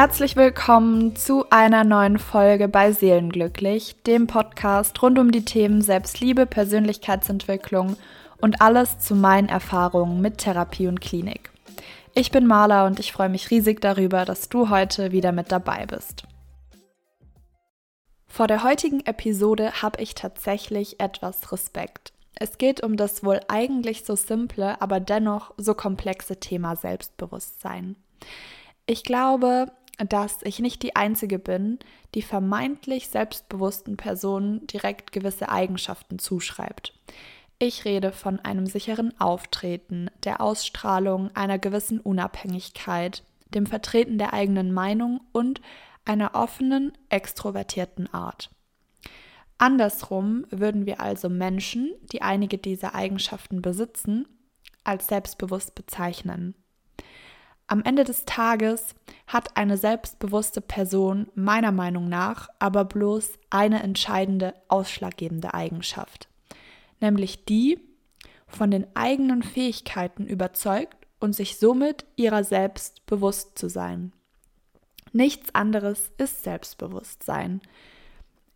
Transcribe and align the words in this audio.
Herzlich 0.00 0.36
willkommen 0.36 1.16
zu 1.16 1.46
einer 1.50 1.82
neuen 1.82 2.20
Folge 2.20 2.68
bei 2.68 2.92
Seelenglücklich, 2.92 3.96
dem 4.06 4.28
Podcast 4.28 5.02
rund 5.02 5.18
um 5.18 5.32
die 5.32 5.44
Themen 5.44 5.82
Selbstliebe, 5.82 6.46
Persönlichkeitsentwicklung 6.46 7.96
und 8.40 8.60
alles 8.60 9.00
zu 9.00 9.16
meinen 9.16 9.48
Erfahrungen 9.48 10.20
mit 10.20 10.38
Therapie 10.38 10.86
und 10.86 11.00
Klinik. 11.00 11.50
Ich 12.14 12.30
bin 12.30 12.46
Marla 12.46 12.86
und 12.86 13.00
ich 13.00 13.10
freue 13.10 13.28
mich 13.28 13.50
riesig 13.50 13.80
darüber, 13.80 14.24
dass 14.24 14.48
du 14.48 14.70
heute 14.70 15.10
wieder 15.10 15.32
mit 15.32 15.50
dabei 15.50 15.84
bist. 15.86 16.22
Vor 18.28 18.46
der 18.46 18.62
heutigen 18.62 19.04
Episode 19.04 19.82
habe 19.82 20.00
ich 20.00 20.14
tatsächlich 20.14 21.00
etwas 21.00 21.50
Respekt. 21.50 22.12
Es 22.36 22.56
geht 22.56 22.84
um 22.84 22.96
das 22.96 23.24
wohl 23.24 23.40
eigentlich 23.48 24.04
so 24.04 24.14
simple, 24.14 24.80
aber 24.80 25.00
dennoch 25.00 25.54
so 25.56 25.74
komplexe 25.74 26.38
Thema 26.38 26.76
Selbstbewusstsein. 26.76 27.96
Ich 28.86 29.02
glaube, 29.02 29.72
dass 29.98 30.42
ich 30.42 30.60
nicht 30.60 30.82
die 30.82 30.96
Einzige 30.96 31.38
bin, 31.38 31.78
die 32.14 32.22
vermeintlich 32.22 33.08
selbstbewussten 33.08 33.96
Personen 33.96 34.66
direkt 34.66 35.12
gewisse 35.12 35.48
Eigenschaften 35.48 36.18
zuschreibt. 36.18 36.94
Ich 37.58 37.84
rede 37.84 38.12
von 38.12 38.38
einem 38.38 38.66
sicheren 38.66 39.18
Auftreten, 39.20 40.10
der 40.22 40.40
Ausstrahlung 40.40 41.34
einer 41.34 41.58
gewissen 41.58 41.98
Unabhängigkeit, 41.98 43.24
dem 43.52 43.66
Vertreten 43.66 44.18
der 44.18 44.32
eigenen 44.32 44.72
Meinung 44.72 45.20
und 45.32 45.60
einer 46.04 46.34
offenen, 46.34 46.92
extrovertierten 47.08 48.12
Art. 48.14 48.50
Andersrum 49.58 50.46
würden 50.50 50.86
wir 50.86 51.00
also 51.00 51.28
Menschen, 51.28 51.92
die 52.12 52.22
einige 52.22 52.58
dieser 52.58 52.94
Eigenschaften 52.94 53.60
besitzen, 53.60 54.28
als 54.84 55.08
selbstbewusst 55.08 55.74
bezeichnen. 55.74 56.54
Am 57.70 57.82
Ende 57.82 58.04
des 58.04 58.24
Tages 58.24 58.94
hat 59.26 59.58
eine 59.58 59.76
selbstbewusste 59.76 60.62
Person 60.62 61.28
meiner 61.34 61.70
Meinung 61.70 62.08
nach 62.08 62.48
aber 62.58 62.86
bloß 62.86 63.32
eine 63.50 63.82
entscheidende, 63.82 64.54
ausschlaggebende 64.68 65.52
Eigenschaft, 65.52 66.28
nämlich 67.00 67.44
die, 67.44 67.78
von 68.46 68.70
den 68.70 68.86
eigenen 68.96 69.42
Fähigkeiten 69.42 70.26
überzeugt 70.26 70.96
und 71.20 71.34
sich 71.34 71.58
somit 71.58 72.06
ihrer 72.16 72.42
selbst 72.42 73.04
bewusst 73.04 73.58
zu 73.58 73.68
sein. 73.68 74.14
Nichts 75.12 75.54
anderes 75.54 76.10
ist 76.16 76.44
Selbstbewusstsein. 76.44 77.60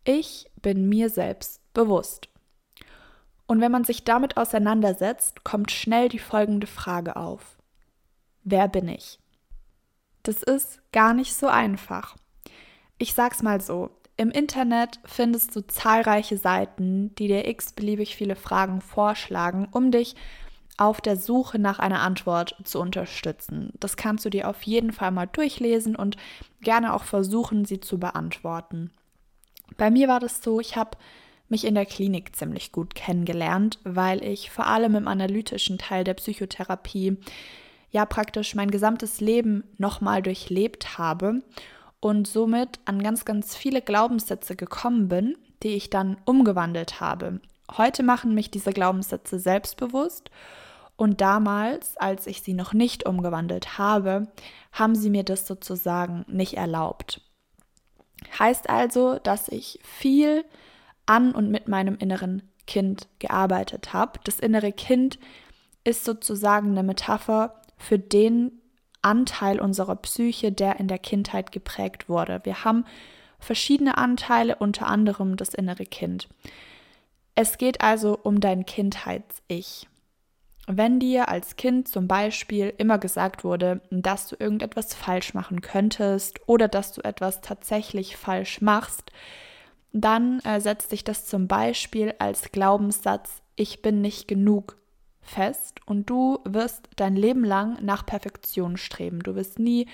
Ich 0.05 0.49
bin 0.63 0.89
mir 0.89 1.11
selbst 1.11 1.61
bewusst. 1.75 2.29
Und 3.45 3.61
wenn 3.61 3.71
man 3.71 3.83
sich 3.83 4.03
damit 4.03 4.37
auseinandersetzt, 4.37 5.43
kommt 5.43 5.69
schnell 5.69 6.09
die 6.09 6.19
folgende 6.19 6.65
Frage 6.65 7.15
auf 7.15 7.57
wer 8.43 8.67
bin 8.67 8.87
ich? 8.87 9.19
Das 10.23 10.41
ist 10.41 10.81
gar 10.91 11.13
nicht 11.13 11.33
so 11.33 11.47
einfach. 11.47 12.15
Ich 12.97 13.13
sag's 13.13 13.43
mal 13.43 13.59
so, 13.59 13.89
im 14.15 14.29
Internet 14.29 14.99
findest 15.05 15.55
du 15.55 15.61
zahlreiche 15.67 16.37
Seiten, 16.37 17.13
die 17.15 17.27
dir 17.27 17.47
x-beliebig 17.47 18.15
viele 18.15 18.35
Fragen 18.35 18.79
vorschlagen, 18.79 19.67
um 19.71 19.91
dich 19.91 20.15
auf 20.77 21.01
der 21.01 21.17
Suche 21.17 21.59
nach 21.59 21.79
einer 21.79 22.01
Antwort 22.01 22.55
zu 22.63 22.79
unterstützen. 22.79 23.73
Das 23.79 23.97
kannst 23.97 24.25
du 24.25 24.29
dir 24.29 24.49
auf 24.49 24.63
jeden 24.63 24.91
Fall 24.91 25.11
mal 25.11 25.27
durchlesen 25.27 25.95
und 25.95 26.17
gerne 26.61 26.93
auch 26.93 27.03
versuchen, 27.03 27.65
sie 27.65 27.79
zu 27.79 27.99
beantworten. 27.99 28.91
Bei 29.77 29.89
mir 29.91 30.07
war 30.07 30.19
das 30.19 30.41
so, 30.41 30.59
ich 30.59 30.75
habe 30.75 30.97
mich 31.49 31.65
in 31.65 31.75
der 31.75 31.85
Klinik 31.85 32.35
ziemlich 32.35 32.71
gut 32.71 32.95
kennengelernt, 32.95 33.79
weil 33.83 34.23
ich 34.23 34.49
vor 34.49 34.67
allem 34.67 34.95
im 34.95 35.07
analytischen 35.07 35.77
Teil 35.77 36.03
der 36.03 36.15
Psychotherapie 36.15 37.17
ja 37.93 38.05
praktisch 38.05 38.55
mein 38.55 38.71
gesamtes 38.71 39.21
Leben 39.21 39.63
nochmal 39.77 40.21
durchlebt 40.21 40.97
habe 40.97 41.41
und 42.01 42.27
somit 42.27 42.79
an 42.85 43.01
ganz, 43.01 43.23
ganz 43.23 43.55
viele 43.55 43.81
Glaubenssätze 43.81 44.55
gekommen 44.57 45.07
bin, 45.07 45.37
die 45.61 45.69
ich 45.69 45.89
dann 45.89 46.17
umgewandelt 46.25 46.99
habe. 46.99 47.39
Heute 47.77 48.03
machen 48.03 48.33
mich 48.33 48.51
diese 48.51 48.73
Glaubenssätze 48.73 49.39
selbstbewusst 49.39 50.31
und 50.97 51.21
damals, 51.21 51.95
als 51.97 52.27
ich 52.27 52.41
sie 52.41 52.53
noch 52.53 52.73
nicht 52.73 53.05
umgewandelt 53.05 53.77
habe, 53.77 54.27
haben 54.71 54.95
sie 54.95 55.09
mir 55.09 55.23
das 55.23 55.47
sozusagen 55.47 56.25
nicht 56.27 56.55
erlaubt. 56.55 57.21
Heißt 58.37 58.69
also, 58.69 59.19
dass 59.19 59.49
ich 59.49 59.79
viel 59.83 60.45
an 61.05 61.33
und 61.33 61.51
mit 61.51 61.67
meinem 61.67 61.95
inneren 61.97 62.41
Kind 62.65 63.07
gearbeitet 63.19 63.93
habe. 63.93 64.19
Das 64.23 64.39
innere 64.39 64.71
Kind 64.71 65.19
ist 65.83 66.05
sozusagen 66.05 66.71
eine 66.71 66.83
Metapher 66.83 67.61
für 67.83 67.99
den 67.99 68.61
Anteil 69.01 69.59
unserer 69.59 69.97
Psyche, 69.97 70.51
der 70.51 70.79
in 70.79 70.87
der 70.87 70.99
Kindheit 70.99 71.51
geprägt 71.51 72.07
wurde. 72.07 72.39
Wir 72.43 72.63
haben 72.63 72.85
verschiedene 73.39 73.97
Anteile, 73.97 74.55
unter 74.55 74.87
anderem 74.87 75.35
das 75.35 75.53
innere 75.53 75.85
Kind. 75.85 76.29
Es 77.35 77.57
geht 77.57 77.81
also 77.81 78.17
um 78.23 78.39
dein 78.39 78.65
Kindheits-Ich. 78.65 79.87
Wenn 80.65 80.99
dir 80.99 81.27
als 81.27 81.57
Kind 81.57 81.89
zum 81.89 82.07
Beispiel 82.07 82.73
immer 82.77 82.97
gesagt 82.97 83.43
wurde, 83.43 83.81
dass 83.91 84.29
du 84.29 84.37
irgendetwas 84.39 84.93
falsch 84.93 85.33
machen 85.33 85.59
könntest 85.59 86.39
oder 86.47 86.69
dass 86.69 86.93
du 86.93 87.01
etwas 87.01 87.41
tatsächlich 87.41 88.15
falsch 88.15 88.61
machst, 88.61 89.11
dann 89.91 90.39
äh, 90.39 90.61
setzt 90.61 90.89
sich 90.89 91.03
das 91.03 91.25
zum 91.25 91.49
Beispiel 91.49 92.15
als 92.17 92.53
Glaubenssatz, 92.53 93.41
ich 93.57 93.81
bin 93.81 93.99
nicht 93.99 94.29
genug 94.29 94.77
fest 95.23 95.79
und 95.85 96.09
du 96.09 96.39
wirst 96.45 96.89
dein 96.95 97.15
Leben 97.15 97.43
lang 97.43 97.77
nach 97.83 98.05
Perfektion 98.05 98.77
streben. 98.77 99.19
Du 99.19 99.35
wirst 99.35 99.59
nie 99.59 99.87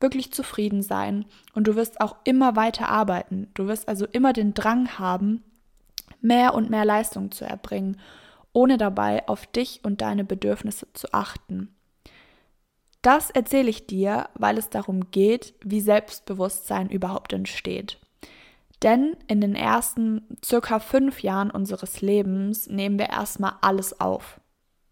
wirklich 0.00 0.32
zufrieden 0.32 0.82
sein 0.82 1.24
und 1.54 1.66
du 1.66 1.74
wirst 1.74 2.00
auch 2.00 2.16
immer 2.24 2.56
weiter 2.56 2.88
arbeiten. 2.88 3.48
Du 3.54 3.66
wirst 3.66 3.88
also 3.88 4.06
immer 4.06 4.32
den 4.32 4.54
Drang 4.54 4.98
haben, 4.98 5.42
mehr 6.20 6.54
und 6.54 6.70
mehr 6.70 6.84
Leistung 6.84 7.30
zu 7.30 7.44
erbringen, 7.44 7.98
ohne 8.52 8.78
dabei 8.78 9.26
auf 9.28 9.46
dich 9.46 9.80
und 9.82 10.00
deine 10.00 10.24
Bedürfnisse 10.24 10.86
zu 10.92 11.12
achten. 11.12 11.74
Das 13.02 13.30
erzähle 13.30 13.70
ich 13.70 13.86
dir, 13.86 14.28
weil 14.34 14.58
es 14.58 14.68
darum 14.68 15.10
geht, 15.10 15.54
wie 15.62 15.80
Selbstbewusstsein 15.80 16.90
überhaupt 16.90 17.32
entsteht. 17.32 17.98
Denn 18.82 19.16
in 19.28 19.40
den 19.40 19.54
ersten 19.54 20.22
circa 20.44 20.80
fünf 20.80 21.22
Jahren 21.22 21.50
unseres 21.50 22.02
Lebens 22.02 22.66
nehmen 22.66 22.98
wir 22.98 23.08
erstmal 23.08 23.54
alles 23.62 24.00
auf 24.00 24.40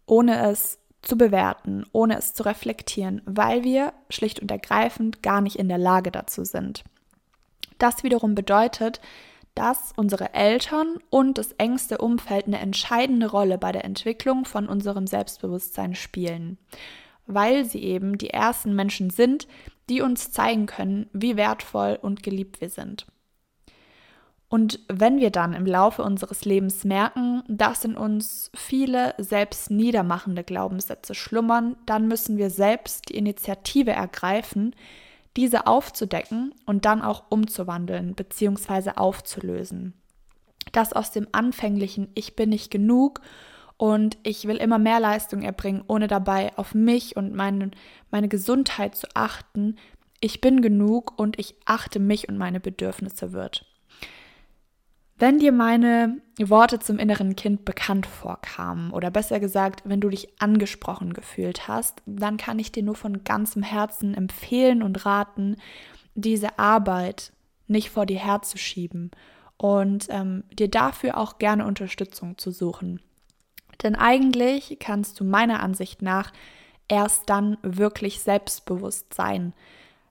ohne 0.05 0.49
es 0.49 0.79
zu 1.01 1.17
bewerten, 1.17 1.85
ohne 1.91 2.17
es 2.17 2.33
zu 2.33 2.43
reflektieren, 2.43 3.21
weil 3.25 3.63
wir 3.63 3.93
schlicht 4.09 4.39
und 4.39 4.51
ergreifend 4.51 5.21
gar 5.21 5.41
nicht 5.41 5.57
in 5.57 5.69
der 5.69 5.77
Lage 5.77 6.11
dazu 6.11 6.43
sind. 6.43 6.83
Das 7.77 8.03
wiederum 8.03 8.35
bedeutet, 8.35 9.01
dass 9.53 9.93
unsere 9.95 10.33
Eltern 10.33 10.97
und 11.09 11.37
das 11.37 11.53
engste 11.53 11.99
Umfeld 11.99 12.47
eine 12.47 12.59
entscheidende 12.59 13.29
Rolle 13.29 13.57
bei 13.57 13.71
der 13.71 13.85
Entwicklung 13.85 14.45
von 14.45 14.67
unserem 14.67 15.07
Selbstbewusstsein 15.07 15.95
spielen, 15.95 16.57
weil 17.25 17.65
sie 17.65 17.81
eben 17.83 18.17
die 18.17 18.31
ersten 18.31 18.75
Menschen 18.75 19.09
sind, 19.09 19.47
die 19.89 20.01
uns 20.01 20.31
zeigen 20.31 20.65
können, 20.65 21.09
wie 21.13 21.37
wertvoll 21.37 21.97
und 22.01 22.21
geliebt 22.21 22.59
wir 22.59 22.69
sind. 22.69 23.05
Und 24.47 24.79
wenn 24.87 25.19
wir 25.19 25.31
dann 25.31 25.53
im 25.53 25.65
Laufe 25.65 26.03
unseres 26.03 26.45
Lebens 26.45 26.83
merken, 26.83 27.43
dass 27.47 27.83
in 27.83 27.97
uns 27.97 28.51
viele 28.53 29.15
selbst 29.17 29.71
niedermachende 29.71 30.43
Glaubenssätze 30.43 31.15
schlummern, 31.15 31.75
dann 31.85 32.07
müssen 32.07 32.37
wir 32.37 32.49
selbst 32.49 33.09
die 33.09 33.17
Initiative 33.17 33.91
ergreifen, 33.91 34.75
diese 35.35 35.67
aufzudecken 35.67 36.53
und 36.65 36.85
dann 36.85 37.01
auch 37.01 37.23
umzuwandeln 37.29 38.13
bzw. 38.13 38.91
aufzulösen. 38.95 39.93
Das 40.71 40.93
aus 40.93 41.11
dem 41.11 41.27
anfänglichen 41.31 42.09
Ich 42.13 42.35
bin 42.35 42.49
nicht 42.49 42.71
genug 42.71 43.21
und 43.77 44.17
ich 44.23 44.47
will 44.47 44.57
immer 44.57 44.79
mehr 44.79 44.99
Leistung 44.99 45.41
erbringen, 45.41 45.83
ohne 45.87 46.07
dabei 46.07 46.57
auf 46.57 46.73
mich 46.73 47.17
und 47.17 47.33
meine, 47.33 47.71
meine 48.11 48.27
Gesundheit 48.27 48.95
zu 48.95 49.07
achten. 49.15 49.75
Ich 50.21 50.39
bin 50.39 50.61
genug 50.61 51.19
und 51.19 51.39
ich 51.39 51.55
achte 51.65 51.99
mich 51.99 52.29
und 52.29 52.37
meine 52.37 52.59
Bedürfnisse 52.59 53.33
wird. 53.33 53.65
Wenn 55.17 55.39
dir 55.39 55.53
meine 55.53 56.17
Worte 56.39 56.79
zum 56.79 56.99
inneren 56.99 57.37
Kind 57.37 57.63
bekannt 57.63 58.05
vorkamen 58.05 58.91
oder 58.91 59.09
besser 59.11 59.39
gesagt, 59.39 59.83
wenn 59.85 60.01
du 60.01 60.09
dich 60.09 60.41
angesprochen 60.41 61.13
gefühlt 61.13 61.69
hast, 61.69 62.01
dann 62.05 62.35
kann 62.35 62.59
ich 62.59 62.73
dir 62.73 62.83
nur 62.83 62.95
von 62.95 63.23
ganzem 63.23 63.63
Herzen 63.63 64.13
empfehlen 64.13 64.83
und 64.83 65.05
raten, 65.05 65.55
diese 66.15 66.59
Arbeit 66.59 67.31
nicht 67.67 67.89
vor 67.89 68.05
dir 68.05 68.19
herzuschieben 68.19 69.11
und 69.57 70.07
ähm, 70.09 70.43
dir 70.51 70.69
dafür 70.69 71.17
auch 71.17 71.39
gerne 71.39 71.65
Unterstützung 71.65 72.37
zu 72.37 72.51
suchen. 72.51 72.99
Denn 73.83 73.95
eigentlich 73.95 74.77
kannst 74.79 75.19
du 75.19 75.23
meiner 75.23 75.61
Ansicht 75.61 76.01
nach 76.01 76.31
erst 76.89 77.29
dann 77.29 77.57
wirklich 77.61 78.19
selbstbewusst 78.21 79.13
sein. 79.13 79.53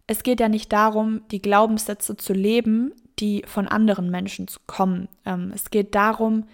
Es 0.07 0.23
geht 0.23 0.41
ja 0.41 0.49
nicht 0.49 0.73
darum, 0.73 1.23
die 1.31 1.41
Glaubenssätze 1.41 2.17
zu 2.17 2.33
leben, 2.33 2.93
die 3.19 3.45
von 3.47 3.69
anderen 3.69 4.11
Menschen 4.11 4.47
kommen. 4.67 5.09
Ähm, 5.25 5.53
es 5.55 5.71
geht 5.71 5.95
darum, 5.95 6.47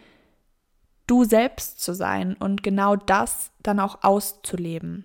du 1.06 1.24
selbst 1.24 1.80
zu 1.80 1.94
sein 1.94 2.34
und 2.34 2.62
genau 2.62 2.96
das 2.96 3.50
dann 3.62 3.80
auch 3.80 4.02
auszuleben. 4.02 5.04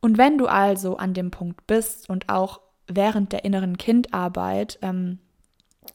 Und 0.00 0.18
wenn 0.18 0.38
du 0.38 0.46
also 0.46 0.96
an 0.96 1.14
dem 1.14 1.30
Punkt 1.30 1.66
bist 1.66 2.08
und 2.10 2.28
auch 2.28 2.60
während 2.86 3.32
der 3.32 3.44
inneren 3.44 3.78
Kindarbeit, 3.78 4.78
ähm, 4.82 5.18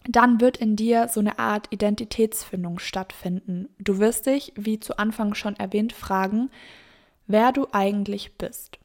dann 0.10 0.42
wird 0.42 0.58
in 0.58 0.76
dir 0.76 1.08
so 1.08 1.20
eine 1.20 1.40
Art 1.40 1.68
Identitätsfindung 1.70 2.80
stattfinden. 2.80 3.70
Du 3.80 4.00
wirst 4.00 4.26
dich, 4.26 4.54
wie 4.56 4.80
zu 4.80 4.98
Anfang 4.98 5.34
schon 5.34 5.56
erwähnt, 5.58 5.94
fragen, 5.94 6.50
wer 7.28 7.52
du 7.52 7.68
eigentlich 7.72 8.38
bist. 8.38 8.80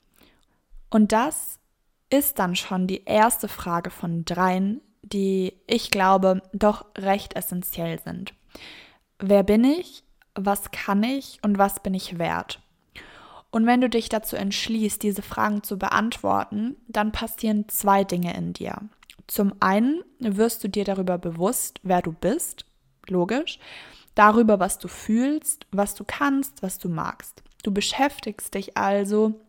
Und 0.90 1.12
das 1.12 1.58
ist 2.10 2.38
dann 2.38 2.54
schon 2.54 2.86
die 2.86 3.04
erste 3.04 3.48
Frage 3.48 3.90
von 3.90 4.24
dreien, 4.24 4.80
die 5.12 5.54
ich 5.66 5.90
glaube 5.90 6.42
doch 6.52 6.86
recht 6.96 7.34
essentiell 7.34 8.00
sind. 8.00 8.34
Wer 9.18 9.42
bin 9.42 9.64
ich? 9.64 10.04
Was 10.34 10.70
kann 10.70 11.02
ich? 11.02 11.38
Und 11.42 11.58
was 11.58 11.80
bin 11.80 11.94
ich 11.94 12.18
wert? 12.18 12.60
Und 13.50 13.66
wenn 13.66 13.80
du 13.80 13.88
dich 13.88 14.08
dazu 14.08 14.36
entschließt, 14.36 15.02
diese 15.02 15.22
Fragen 15.22 15.62
zu 15.62 15.78
beantworten, 15.78 16.76
dann 16.88 17.12
passieren 17.12 17.68
zwei 17.68 18.04
Dinge 18.04 18.36
in 18.36 18.52
dir. 18.52 18.76
Zum 19.26 19.54
einen 19.60 20.02
wirst 20.18 20.62
du 20.62 20.68
dir 20.68 20.84
darüber 20.84 21.18
bewusst, 21.18 21.80
wer 21.82 22.02
du 22.02 22.12
bist, 22.12 22.66
logisch, 23.08 23.58
darüber, 24.14 24.60
was 24.60 24.78
du 24.78 24.88
fühlst, 24.88 25.66
was 25.70 25.94
du 25.94 26.04
kannst, 26.04 26.62
was 26.62 26.78
du 26.78 26.88
magst. 26.88 27.42
Du 27.62 27.72
beschäftigst 27.72 28.54
dich 28.54 28.76
also 28.76 29.40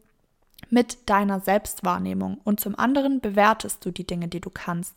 mit 0.69 1.09
deiner 1.09 1.39
Selbstwahrnehmung 1.39 2.39
und 2.43 2.59
zum 2.59 2.77
anderen 2.77 3.19
bewertest 3.21 3.85
du 3.85 3.91
die 3.91 4.07
Dinge, 4.07 4.27
die 4.27 4.41
du 4.41 4.49
kannst. 4.49 4.95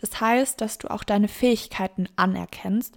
Das 0.00 0.20
heißt, 0.20 0.60
dass 0.60 0.78
du 0.78 0.90
auch 0.90 1.04
deine 1.04 1.28
Fähigkeiten 1.28 2.08
anerkennst 2.16 2.94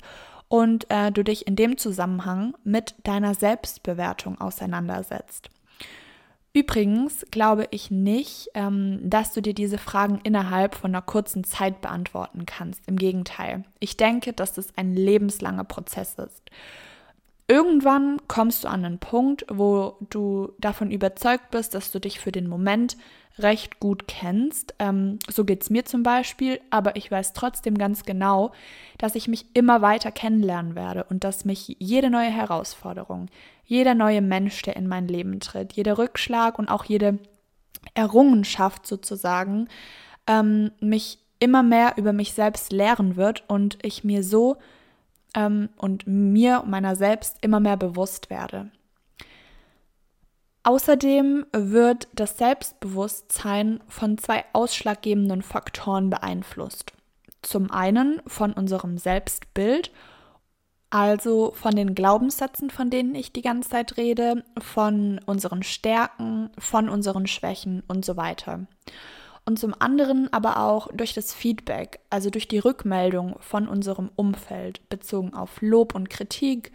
und 0.48 0.90
äh, 0.90 1.12
du 1.12 1.24
dich 1.24 1.48
in 1.48 1.56
dem 1.56 1.78
Zusammenhang 1.78 2.56
mit 2.64 2.96
deiner 3.04 3.34
Selbstbewertung 3.34 4.40
auseinandersetzt. 4.40 5.50
Übrigens 6.54 7.24
glaube 7.30 7.68
ich 7.70 7.92
nicht, 7.92 8.50
ähm, 8.56 9.00
dass 9.04 9.32
du 9.34 9.42
dir 9.42 9.54
diese 9.54 9.78
Fragen 9.78 10.20
innerhalb 10.24 10.74
von 10.74 10.90
einer 10.90 11.04
kurzen 11.04 11.44
Zeit 11.44 11.82
beantworten 11.82 12.48
kannst. 12.48 12.88
Im 12.88 12.96
Gegenteil. 12.96 13.64
Ich 13.80 13.96
denke, 13.96 14.34
dass 14.34 14.54
das 14.54 14.76
ein 14.76 14.96
lebenslanger 14.96 15.66
Prozess 15.66 16.16
ist. 16.16 16.42
Irgendwann 17.48 18.20
kommst 18.28 18.64
du 18.64 18.68
an 18.68 18.84
einen 18.84 19.00
Punkt, 19.00 19.46
wo 19.50 19.96
du 20.10 20.52
davon 20.60 20.92
überzeugt 20.92 21.50
bist, 21.52 21.74
dass 21.74 21.92
du 21.92 22.00
dich 22.00 22.20
für 22.20 22.34
den 22.34 22.48
Moment 22.48 22.98
recht 23.40 23.80
gut 23.80 24.08
kennst. 24.08 24.74
Ähm, 24.80 25.20
so 25.30 25.46
geht 25.46 25.62
es 25.62 25.70
mir 25.70 25.86
zum 25.86 26.04
Beispiel, 26.04 26.60
aber 26.72 26.96
ich 26.96 27.10
weiß 27.10 27.34
trotzdem 27.34 27.78
ganz 27.78 28.04
genau, 28.04 28.52
dass 28.98 29.16
ich 29.16 29.28
mich 29.28 29.46
immer 29.54 29.82
weiter 29.82 30.12
kennenlernen 30.12 30.76
werde 30.76 31.06
und 31.06 31.24
dass 31.24 31.46
mich 31.46 31.78
jede 31.80 32.10
neue 32.10 32.30
Herausforderung, 32.30 33.28
jeder 33.66 33.94
neue 33.94 34.22
Mensch, 34.22 34.62
der 34.64 34.76
in 34.76 34.88
mein 34.88 35.08
Leben 35.08 35.40
tritt, 35.40 35.74
jeder 35.74 35.98
Rückschlag 35.98 36.60
und 36.60 36.68
auch 36.68 36.84
jede 36.84 37.20
Errungenschaft 37.94 38.86
sozusagen, 38.88 39.70
ähm, 40.26 40.72
mich 40.82 41.20
immer 41.40 41.64
mehr 41.64 41.94
über 41.98 42.14
mich 42.14 42.34
selbst 42.34 42.74
lehren 42.74 43.16
wird 43.16 43.44
und 43.48 43.78
ich 43.84 44.04
mir 44.04 44.24
so 44.24 44.58
ähm, 45.38 45.70
und 45.78 46.06
mir 46.08 46.64
meiner 46.66 46.96
selbst 46.96 47.38
immer 47.42 47.62
mehr 47.62 47.78
bewusst 47.78 48.30
werde. 48.30 48.72
Außerdem 50.64 51.46
wird 51.54 52.10
das 52.14 52.38
Selbstbewusstsein 52.38 53.80
von 53.88 54.18
zwei 54.18 54.44
ausschlaggebenden 54.52 55.42
Faktoren 55.42 56.10
beeinflusst. 56.10 56.92
Zum 57.42 57.72
einen 57.72 58.22
von 58.28 58.52
unserem 58.52 58.98
Selbstbild, 58.98 59.92
also 60.90 61.54
von 61.54 61.76
den 61.76 61.96
Glaubenssätzen, 61.96 62.70
von 62.70 62.90
denen 62.90 63.16
ich 63.16 63.32
die 63.32 63.42
ganze 63.42 63.70
Zeit 63.70 63.96
rede, 63.96 64.44
von 64.58 65.22
unseren 65.26 65.64
Stärken, 65.64 66.50
von 66.58 66.90
unseren 66.90 67.28
Schwächen 67.28 67.84
und 67.88 68.04
so 68.04 68.18
weiter. 68.18 68.68
Und 69.48 69.58
zum 69.58 69.74
anderen 69.80 70.28
aber 70.34 70.60
auch 70.60 70.90
durch 70.94 71.14
das 71.14 71.34
Feedback, 71.34 72.02
also 72.10 72.30
durch 72.30 72.50
die 72.50 72.60
Rückmeldung 72.60 73.38
von 73.40 73.70
unserem 73.70 74.12
Umfeld, 74.18 74.82
bezogen 74.90 75.34
auf 75.34 75.62
Lob 75.62 75.96
und 75.96 76.10
Kritik, 76.10 76.74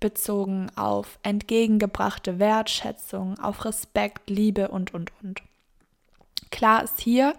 bezogen 0.00 0.70
auf 0.76 1.18
entgegengebrachte 1.22 2.38
Wertschätzung, 2.38 3.38
auf 3.38 3.64
Respekt, 3.64 4.28
Liebe 4.28 4.68
und, 4.68 4.92
und, 4.92 5.12
und. 5.22 5.40
Klar 6.50 6.84
ist 6.84 7.00
hier, 7.00 7.32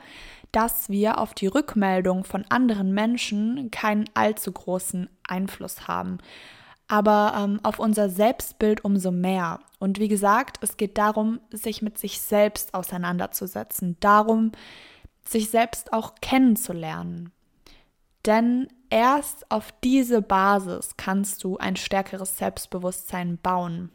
dass 0.51 0.89
wir 0.89 1.19
auf 1.19 1.35
die 1.35 1.45
Rückmeldung 1.45 2.23
von 2.23 2.43
anderen 2.49 2.91
Menschen 2.91 3.69
keinen 3.69 4.09
allzu 4.15 4.51
großen 4.51 5.11
Einfluss 5.27 5.87
haben, 5.87 6.17
aber 6.91 7.33
ähm, 7.37 7.61
auf 7.63 7.79
unser 7.79 8.09
Selbstbild 8.09 8.83
umso 8.83 9.11
mehr. 9.11 9.61
Und 9.79 9.97
wie 9.97 10.09
gesagt, 10.09 10.57
es 10.59 10.75
geht 10.75 10.97
darum, 10.97 11.39
sich 11.49 11.81
mit 11.81 11.97
sich 11.97 12.19
selbst 12.19 12.73
auseinanderzusetzen, 12.73 13.95
darum, 14.01 14.51
sich 15.23 15.49
selbst 15.49 15.93
auch 15.93 16.15
kennenzulernen. 16.19 17.31
Denn 18.25 18.67
erst 18.89 19.49
auf 19.49 19.73
diese 19.85 20.21
Basis 20.21 20.97
kannst 20.97 21.45
du 21.45 21.57
ein 21.57 21.77
stärkeres 21.77 22.37
Selbstbewusstsein 22.37 23.37
bauen. 23.41 23.89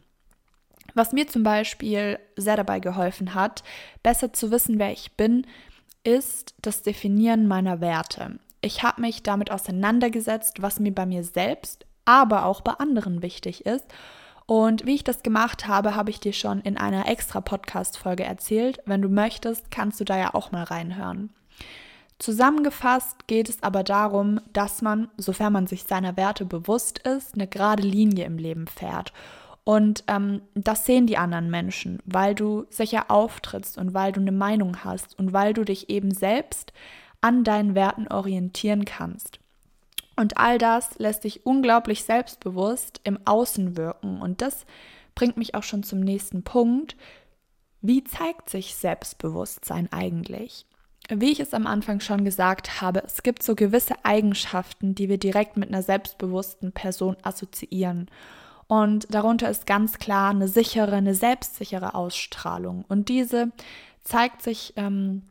Was 0.94 1.12
mir 1.12 1.28
zum 1.28 1.42
Beispiel 1.42 2.18
sehr 2.34 2.56
dabei 2.56 2.80
geholfen 2.80 3.34
hat, 3.34 3.62
besser 4.02 4.32
zu 4.32 4.50
wissen, 4.50 4.78
wer 4.78 4.90
ich 4.92 5.18
bin, 5.18 5.46
ist 6.02 6.54
das 6.62 6.82
Definieren 6.82 7.46
meiner 7.46 7.82
Werte. 7.82 8.38
Ich 8.62 8.82
habe 8.82 9.02
mich 9.02 9.22
damit 9.22 9.50
auseinandergesetzt, 9.50 10.62
was 10.62 10.80
mir 10.80 10.94
bei 10.94 11.04
mir 11.04 11.24
selbst, 11.24 11.84
aber 12.06 12.46
auch 12.46 12.62
bei 12.62 12.72
anderen 12.72 13.20
wichtig 13.20 13.66
ist. 13.66 13.84
Und 14.46 14.86
wie 14.86 14.94
ich 14.94 15.04
das 15.04 15.22
gemacht 15.22 15.66
habe, 15.66 15.94
habe 15.94 16.10
ich 16.10 16.20
dir 16.20 16.32
schon 16.32 16.60
in 16.60 16.78
einer 16.78 17.08
extra 17.08 17.40
Podcast-Folge 17.40 18.24
erzählt. 18.24 18.80
Wenn 18.86 19.02
du 19.02 19.08
möchtest, 19.08 19.70
kannst 19.70 20.00
du 20.00 20.04
da 20.04 20.16
ja 20.16 20.34
auch 20.34 20.52
mal 20.52 20.62
reinhören. 20.62 21.30
Zusammengefasst 22.18 23.26
geht 23.26 23.48
es 23.48 23.62
aber 23.62 23.82
darum, 23.82 24.40
dass 24.52 24.80
man, 24.80 25.08
sofern 25.18 25.52
man 25.52 25.66
sich 25.66 25.82
seiner 25.84 26.16
Werte 26.16 26.46
bewusst 26.46 27.00
ist, 27.00 27.34
eine 27.34 27.46
gerade 27.46 27.82
Linie 27.82 28.24
im 28.24 28.38
Leben 28.38 28.66
fährt. 28.68 29.12
Und 29.64 30.04
ähm, 30.06 30.42
das 30.54 30.86
sehen 30.86 31.06
die 31.06 31.18
anderen 31.18 31.50
Menschen, 31.50 31.98
weil 32.06 32.36
du 32.36 32.66
sicher 32.70 33.10
auftrittst 33.10 33.76
und 33.76 33.94
weil 33.94 34.12
du 34.12 34.20
eine 34.20 34.32
Meinung 34.32 34.84
hast 34.84 35.18
und 35.18 35.32
weil 35.32 35.52
du 35.54 35.64
dich 35.64 35.90
eben 35.90 36.12
selbst 36.12 36.72
an 37.20 37.42
deinen 37.42 37.74
Werten 37.74 38.06
orientieren 38.06 38.84
kannst. 38.84 39.40
Und 40.16 40.38
all 40.38 40.58
das 40.58 40.98
lässt 40.98 41.24
dich 41.24 41.44
unglaublich 41.44 42.04
selbstbewusst 42.04 43.00
im 43.04 43.18
Außen 43.26 43.76
wirken. 43.76 44.20
Und 44.20 44.40
das 44.40 44.64
bringt 45.14 45.36
mich 45.36 45.54
auch 45.54 45.62
schon 45.62 45.82
zum 45.82 46.00
nächsten 46.00 46.42
Punkt. 46.42 46.96
Wie 47.82 48.02
zeigt 48.02 48.48
sich 48.48 48.74
Selbstbewusstsein 48.74 49.92
eigentlich? 49.92 50.66
Wie 51.08 51.30
ich 51.30 51.38
es 51.38 51.54
am 51.54 51.66
Anfang 51.66 52.00
schon 52.00 52.24
gesagt 52.24 52.80
habe, 52.80 53.02
es 53.04 53.22
gibt 53.22 53.42
so 53.42 53.54
gewisse 53.54 53.94
Eigenschaften, 54.04 54.94
die 54.94 55.08
wir 55.08 55.18
direkt 55.18 55.56
mit 55.56 55.68
einer 55.68 55.82
selbstbewussten 55.82 56.72
Person 56.72 57.16
assoziieren. 57.22 58.10
Und 58.66 59.06
darunter 59.14 59.48
ist 59.48 59.66
ganz 59.66 59.98
klar 59.98 60.30
eine 60.30 60.48
sichere, 60.48 60.96
eine 60.96 61.14
selbstsichere 61.14 61.94
Ausstrahlung. 61.94 62.84
Und 62.88 63.08
diese 63.08 63.52
zeigt 64.02 64.42
sich 64.42 64.72
ähm, 64.76 65.22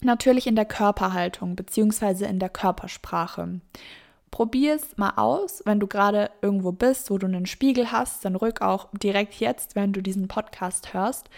natürlich 0.00 0.46
in 0.46 0.56
der 0.56 0.64
Körperhaltung 0.64 1.56
bzw. 1.56 2.24
in 2.24 2.38
der 2.38 2.48
Körpersprache. 2.48 3.60
Probier 4.30 4.74
es 4.74 4.96
mal 4.96 5.14
aus, 5.16 5.62
wenn 5.64 5.80
du 5.80 5.86
gerade 5.86 6.30
irgendwo 6.42 6.72
bist, 6.72 7.10
wo 7.10 7.18
du 7.18 7.26
einen 7.26 7.46
Spiegel 7.46 7.90
hast, 7.92 8.24
dann 8.24 8.36
rück 8.36 8.62
auch 8.62 8.88
direkt 8.92 9.34
jetzt, 9.34 9.74
wenn 9.74 9.92
du 9.92 10.02
diesen 10.02 10.28
Podcast 10.28 10.92
hörst. 10.94 11.28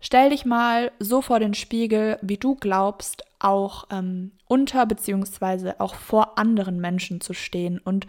Stell 0.00 0.30
dich 0.30 0.44
mal 0.44 0.92
so 1.00 1.22
vor 1.22 1.40
den 1.40 1.54
Spiegel, 1.54 2.18
wie 2.22 2.36
du 2.36 2.54
glaubst, 2.54 3.24
auch 3.40 3.86
ähm, 3.90 4.32
unter 4.46 4.86
bzw. 4.86 5.72
auch 5.78 5.94
vor 5.94 6.38
anderen 6.38 6.80
Menschen 6.80 7.20
zu 7.20 7.34
stehen 7.34 7.78
und 7.78 8.06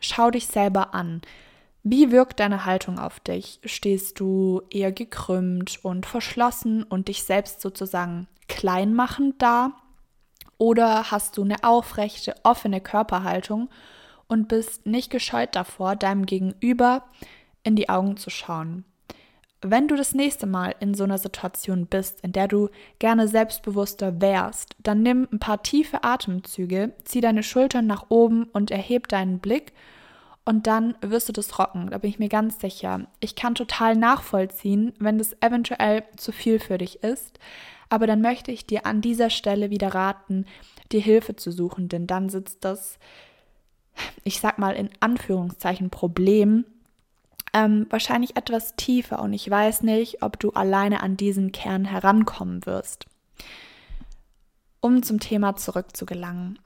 schau 0.00 0.30
dich 0.30 0.46
selber 0.46 0.94
an. 0.94 1.20
Wie 1.82 2.12
wirkt 2.12 2.38
deine 2.38 2.64
Haltung 2.64 2.98
auf 3.00 3.18
dich? 3.18 3.58
Stehst 3.64 4.20
du 4.20 4.62
eher 4.70 4.92
gekrümmt 4.92 5.80
und 5.82 6.06
verschlossen 6.06 6.84
und 6.84 7.08
dich 7.08 7.24
selbst 7.24 7.60
sozusagen 7.60 8.28
kleinmachend 8.48 9.42
da? 9.42 9.72
Oder 10.62 11.10
hast 11.10 11.38
du 11.38 11.42
eine 11.42 11.64
aufrechte, 11.64 12.36
offene 12.44 12.80
Körperhaltung 12.80 13.68
und 14.28 14.46
bist 14.46 14.86
nicht 14.86 15.10
gescheut 15.10 15.56
davor, 15.56 15.96
deinem 15.96 16.24
Gegenüber 16.24 17.02
in 17.64 17.74
die 17.74 17.88
Augen 17.88 18.16
zu 18.16 18.30
schauen? 18.30 18.84
Wenn 19.60 19.88
du 19.88 19.96
das 19.96 20.14
nächste 20.14 20.46
Mal 20.46 20.76
in 20.78 20.94
so 20.94 21.02
einer 21.02 21.18
Situation 21.18 21.86
bist, 21.86 22.20
in 22.20 22.30
der 22.30 22.46
du 22.46 22.68
gerne 23.00 23.26
selbstbewusster 23.26 24.20
wärst, 24.20 24.76
dann 24.78 25.02
nimm 25.02 25.26
ein 25.32 25.40
paar 25.40 25.64
tiefe 25.64 26.04
Atemzüge, 26.04 26.92
zieh 27.02 27.20
deine 27.20 27.42
Schultern 27.42 27.88
nach 27.88 28.06
oben 28.08 28.44
und 28.44 28.70
erheb 28.70 29.08
deinen 29.08 29.40
Blick 29.40 29.72
und 30.44 30.68
dann 30.68 30.94
wirst 31.00 31.28
du 31.28 31.32
das 31.32 31.58
rocken, 31.58 31.90
da 31.90 31.98
bin 31.98 32.10
ich 32.10 32.20
mir 32.20 32.28
ganz 32.28 32.60
sicher. 32.60 33.08
Ich 33.18 33.34
kann 33.34 33.56
total 33.56 33.96
nachvollziehen, 33.96 34.92
wenn 35.00 35.18
das 35.18 35.36
eventuell 35.40 36.04
zu 36.16 36.30
viel 36.30 36.60
für 36.60 36.78
dich 36.78 37.02
ist, 37.02 37.40
aber 37.92 38.06
dann 38.06 38.22
möchte 38.22 38.50
ich 38.50 38.66
dir 38.66 38.86
an 38.86 39.02
dieser 39.02 39.28
Stelle 39.28 39.68
wieder 39.68 39.94
raten, 39.94 40.46
dir 40.92 41.02
Hilfe 41.02 41.36
zu 41.36 41.52
suchen, 41.52 41.90
denn 41.90 42.06
dann 42.06 42.30
sitzt 42.30 42.64
das, 42.64 42.98
ich 44.24 44.40
sag 44.40 44.56
mal 44.56 44.74
in 44.74 44.88
Anführungszeichen, 45.00 45.90
Problem 45.90 46.64
ähm, 47.52 47.86
wahrscheinlich 47.90 48.34
etwas 48.36 48.76
tiefer 48.76 49.20
und 49.20 49.34
ich 49.34 49.48
weiß 49.48 49.82
nicht, 49.82 50.22
ob 50.22 50.40
du 50.40 50.52
alleine 50.52 51.02
an 51.02 51.18
diesen 51.18 51.52
Kern 51.52 51.84
herankommen 51.84 52.64
wirst. 52.64 53.04
Um 54.80 55.02
zum 55.02 55.20
Thema 55.20 55.56
zurückzugelangen. 55.56 56.58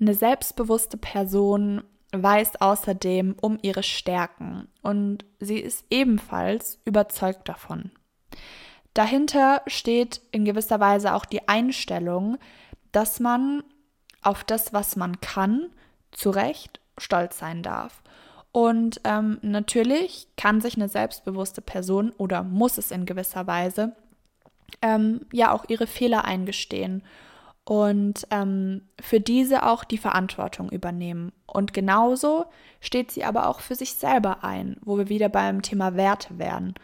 Eine 0.00 0.14
selbstbewusste 0.14 0.98
Person 0.98 1.82
weiß 2.12 2.60
außerdem 2.60 3.34
um 3.40 3.58
ihre 3.60 3.82
Stärken 3.82 4.68
und 4.82 5.24
sie 5.40 5.58
ist 5.58 5.84
ebenfalls 5.90 6.78
überzeugt 6.84 7.48
davon. 7.48 7.90
Dahinter 8.94 9.62
steht 9.66 10.20
in 10.30 10.44
gewisser 10.44 10.80
Weise 10.80 11.14
auch 11.14 11.24
die 11.24 11.48
Einstellung, 11.48 12.38
dass 12.92 13.20
man 13.20 13.62
auf 14.22 14.44
das, 14.44 14.72
was 14.72 14.96
man 14.96 15.20
kann, 15.20 15.66
zu 16.12 16.30
Recht 16.30 16.80
stolz 16.96 17.38
sein 17.38 17.62
darf. 17.62 18.02
Und 18.52 19.00
ähm, 19.02 19.38
natürlich 19.42 20.28
kann 20.36 20.60
sich 20.60 20.76
eine 20.76 20.88
selbstbewusste 20.88 21.60
Person 21.60 22.12
oder 22.18 22.44
muss 22.44 22.78
es 22.78 22.92
in 22.92 23.04
gewisser 23.04 23.48
Weise 23.48 23.96
ähm, 24.80 25.26
ja 25.32 25.52
auch 25.52 25.64
ihre 25.68 25.88
Fehler 25.88 26.24
eingestehen 26.24 27.02
und 27.64 28.26
ähm, 28.30 28.82
für 29.00 29.20
diese 29.20 29.66
auch 29.66 29.84
die 29.84 29.98
Verantwortung 29.98 30.70
übernehmen. 30.70 31.32
Und 31.46 31.72
genauso 31.72 32.46
steht 32.80 33.10
sie 33.10 33.24
aber 33.24 33.48
auch 33.48 33.60
für 33.60 33.74
sich 33.74 33.94
selber 33.94 34.44
ein, 34.44 34.76
wo 34.82 34.98
wir 34.98 35.08
wieder 35.08 35.28
beim 35.28 35.62
Thema 35.62 35.96
Werte 35.96 36.38
wären. 36.38 36.74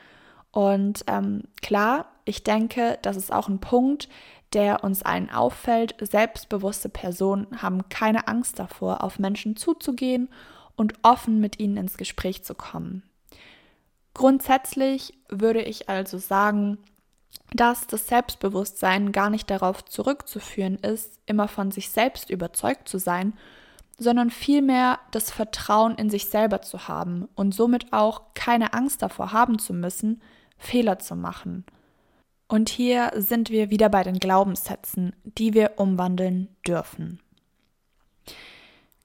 Und 0.53 1.05
ähm, 1.07 1.45
klar, 1.63 2.07
ich 2.25 2.43
denke, 2.43 2.99
das 3.03 3.17
ist 3.17 3.33
auch 3.33 3.49
ein 3.49 3.61
Punkt, 3.61 4.09
der 4.53 4.83
uns 4.83 5.03
allen 5.03 5.31
auffällt. 5.31 5.95
Selbstbewusste 6.01 6.89
Personen 6.89 7.63
haben 7.63 7.89
keine 7.89 8.27
Angst 8.27 8.59
davor, 8.59 9.05
auf 9.05 9.19
Menschen 9.19 9.57
zuzugehen 9.57 10.29
und 10.77 10.95
offen 11.03 11.41
mit 11.41 11.61
ihnen 11.61 11.77
ins 11.77 11.97
Gespräch 11.97 12.43
zu 12.45 12.55
kommen. 12.55 13.03
Grundsätzlich 14.15 15.15
würde 15.29 15.63
ich 15.63 15.89
also 15.89 16.19
sagen, 16.19 16.79
dass 17.53 17.87
das 17.87 18.09
Selbstbewusstsein 18.09 19.13
gar 19.13 19.31
nicht 19.31 19.51
darauf 19.51 19.85
zurückzuführen 19.85 20.77
ist, 20.77 21.21
immer 21.27 21.49
von 21.49 21.71
sich 21.71 21.91
selbst 21.91 22.31
überzeugt 22.31 22.89
zu 22.89 22.99
sein, 22.99 23.35
sondern 23.99 24.31
vielmehr 24.31 24.99
das 25.11 25.31
Vertrauen 25.31 25.95
in 25.95 26.11
sich 26.11 26.27
selber 26.27 26.63
zu 26.63 26.89
haben 26.89 27.29
und 27.35 27.55
somit 27.55 27.93
auch 27.93 28.23
keine 28.35 28.73
Angst 28.73 29.03
davor 29.03 29.33
haben 29.33 29.59
zu 29.59 29.75
müssen, 29.75 30.23
Fehler 30.61 30.99
zu 31.01 31.17
machen. 31.17 31.65
Und 32.47 32.69
hier 32.69 33.13
sind 33.17 33.51
wir 33.51 33.71
wieder 33.71 33.89
bei 33.89 34.03
den 34.03 34.19
Glaubenssätzen, 34.19 35.15
die 35.25 35.55
wir 35.55 35.73
umwandeln 35.77 36.49
dürfen. 36.67 37.21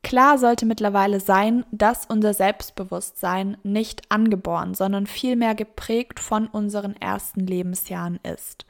Klar 0.03 0.37
sollte 0.37 0.67
mittlerweile 0.67 1.19
sein, 1.19 1.65
dass 1.71 2.05
unser 2.05 2.35
Selbstbewusstsein 2.35 3.57
nicht 3.63 4.11
angeboren, 4.11 4.75
sondern 4.75 5.07
vielmehr 5.07 5.55
geprägt 5.55 6.19
von 6.19 6.47
unseren 6.47 6.95
ersten 6.97 7.47
Lebensjahren 7.47 8.19
ist. 8.21 8.67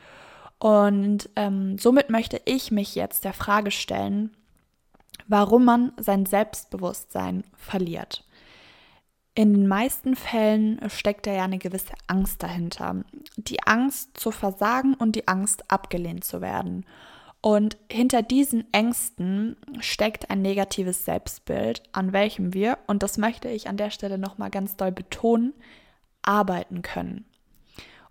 Und 0.59 1.29
ähm, 1.35 1.77
somit 1.77 2.09
möchte 2.09 2.41
ich 2.45 2.71
mich 2.71 2.95
jetzt 2.95 3.25
der 3.25 3.33
Frage 3.33 3.71
stellen, 3.71 4.31
warum 5.27 5.65
man 5.65 5.91
sein 5.97 6.25
Selbstbewusstsein 6.25 7.43
verliert. 7.57 8.23
In 9.37 9.53
den 9.53 9.67
meisten 9.67 10.15
Fällen 10.15 10.79
steckt 10.89 11.27
da 11.27 11.31
ja 11.33 11.43
eine 11.43 11.57
gewisse 11.57 11.93
Angst 12.07 12.41
dahinter. 12.41 13.03
Die 13.35 13.61
Angst 13.63 14.17
zu 14.17 14.31
versagen 14.31 14.93
und 14.93 15.17
die 15.17 15.27
Angst 15.27 15.69
abgelehnt 15.69 16.23
zu 16.23 16.39
werden. 16.39 16.85
Und 17.41 17.77
hinter 17.91 18.23
diesen 18.23 18.65
Ängsten 18.73 19.57
steckt 19.79 20.31
ein 20.31 20.41
negatives 20.41 21.03
Selbstbild, 21.05 21.83
an 21.91 22.13
welchem 22.13 22.53
wir, 22.53 22.79
und 22.87 23.03
das 23.03 23.17
möchte 23.17 23.49
ich 23.49 23.67
an 23.67 23.77
der 23.77 23.91
Stelle 23.91 24.17
nochmal 24.17 24.49
ganz 24.49 24.77
doll 24.77 24.91
betonen, 24.91 25.53
arbeiten 26.23 26.81
können. 26.81 27.25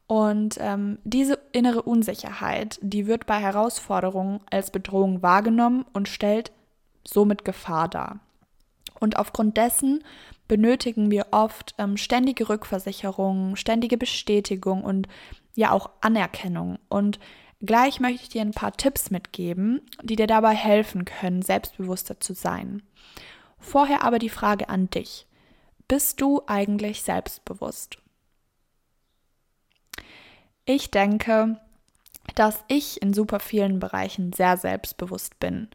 Und 0.06 0.56
ähm, 0.60 0.98
diese 1.04 1.38
innere 1.52 1.82
Unsicherheit, 1.82 2.78
die 2.82 3.06
wird 3.06 3.26
bei 3.26 3.40
Herausforderungen 3.40 4.40
als 4.50 4.70
Bedrohung 4.70 5.22
wahrgenommen 5.22 5.86
und 5.94 6.08
stellt 6.08 6.52
somit 7.02 7.44
Gefahr 7.44 7.88
dar. 7.88 8.20
Und 9.00 9.16
aufgrund 9.16 9.56
dessen 9.56 10.04
benötigen 10.48 11.10
wir 11.10 11.28
oft 11.30 11.74
ähm, 11.78 11.96
ständige 11.96 12.48
Rückversicherung, 12.48 13.56
ständige 13.56 13.96
Bestätigung 13.96 14.84
und 14.84 15.08
ja 15.54 15.70
auch 15.72 15.90
Anerkennung. 16.00 16.78
Und 16.88 17.18
gleich 17.60 18.00
möchte 18.00 18.22
ich 18.22 18.28
dir 18.28 18.42
ein 18.42 18.52
paar 18.52 18.72
Tipps 18.76 19.10
mitgeben, 19.10 19.80
die 20.02 20.16
dir 20.16 20.26
dabei 20.26 20.54
helfen 20.54 21.04
können, 21.04 21.42
selbstbewusster 21.42 22.20
zu 22.20 22.34
sein. 22.34 22.82
Vorher 23.58 24.02
aber 24.02 24.18
die 24.18 24.28
Frage 24.28 24.68
an 24.68 24.90
dich. 24.90 25.26
Bist 25.88 26.20
du 26.20 26.42
eigentlich 26.46 27.02
selbstbewusst? 27.02 27.98
Ich 30.66 30.90
denke, 30.90 31.60
dass 32.34 32.64
ich 32.68 33.00
in 33.02 33.12
super 33.12 33.38
vielen 33.38 33.78
Bereichen 33.78 34.32
sehr 34.32 34.56
selbstbewusst 34.56 35.38
bin. 35.38 35.68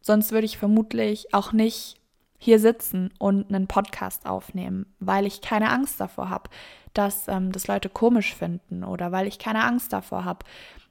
Sonst 0.00 0.30
würde 0.30 0.46
ich 0.46 0.56
vermutlich 0.56 1.34
auch 1.34 1.52
nicht 1.52 1.96
hier 2.38 2.58
sitzen 2.58 3.12
und 3.18 3.48
einen 3.48 3.66
Podcast 3.66 4.26
aufnehmen, 4.26 4.86
weil 5.00 5.26
ich 5.26 5.40
keine 5.40 5.70
Angst 5.70 6.00
davor 6.00 6.30
habe, 6.30 6.50
dass 6.94 7.28
ähm, 7.28 7.52
das 7.52 7.66
Leute 7.66 7.88
komisch 7.88 8.34
finden 8.34 8.84
oder 8.84 9.12
weil 9.12 9.26
ich 9.26 9.38
keine 9.38 9.64
Angst 9.64 9.92
davor 9.92 10.24
habe, 10.24 10.44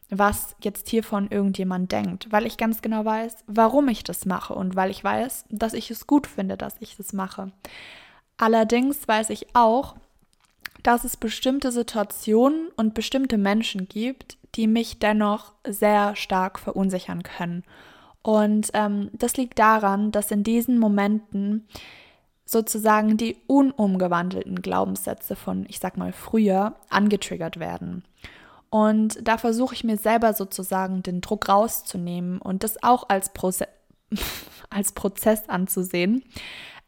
was 0.09 0.55
jetzt 0.61 0.89
hiervon 0.89 1.29
irgendjemand 1.29 1.91
denkt, 1.91 2.31
weil 2.31 2.45
ich 2.45 2.57
ganz 2.57 2.81
genau 2.81 3.05
weiß, 3.05 3.37
warum 3.47 3.87
ich 3.89 4.03
das 4.03 4.25
mache 4.25 4.53
und 4.53 4.75
weil 4.75 4.91
ich 4.91 5.03
weiß, 5.03 5.45
dass 5.49 5.73
ich 5.73 5.89
es 5.89 6.05
gut 6.05 6.27
finde, 6.27 6.57
dass 6.57 6.75
ich 6.79 6.95
das 6.95 7.13
mache. 7.13 7.51
Allerdings 8.37 9.07
weiß 9.07 9.29
ich 9.31 9.55
auch, 9.55 9.95
dass 10.83 11.03
es 11.03 11.17
bestimmte 11.17 11.71
Situationen 11.71 12.69
und 12.75 12.93
bestimmte 12.93 13.37
Menschen 13.37 13.87
gibt, 13.87 14.37
die 14.55 14.67
mich 14.67 14.99
dennoch 14.99 15.53
sehr 15.67 16.15
stark 16.15 16.59
verunsichern 16.59 17.23
können 17.23 17.63
und 18.25 18.71
ähm, 18.73 19.11
das 19.13 19.37
liegt 19.37 19.59
daran, 19.59 20.11
dass 20.11 20.31
in 20.31 20.41
diesen 20.41 20.79
Momenten 20.79 21.67
sozusagen 22.43 23.17
die 23.17 23.37
unumgewandelten 23.45 24.63
Glaubenssätze 24.63 25.35
von, 25.35 25.67
ich 25.69 25.77
sag 25.77 25.95
mal, 25.95 26.11
früher 26.11 26.73
angetriggert 26.89 27.59
werden. 27.59 28.03
Und 28.71 29.19
da 29.21 29.37
versuche 29.37 29.75
ich 29.75 29.83
mir 29.83 29.97
selber 29.97 30.33
sozusagen 30.33 31.03
den 31.03 31.21
Druck 31.21 31.49
rauszunehmen 31.49 32.41
und 32.41 32.63
das 32.63 32.81
auch 32.81 33.09
als, 33.09 33.29
Proze 33.29 33.67
als 34.71 34.93
Prozess 34.93 35.47
anzusehen. 35.47 36.23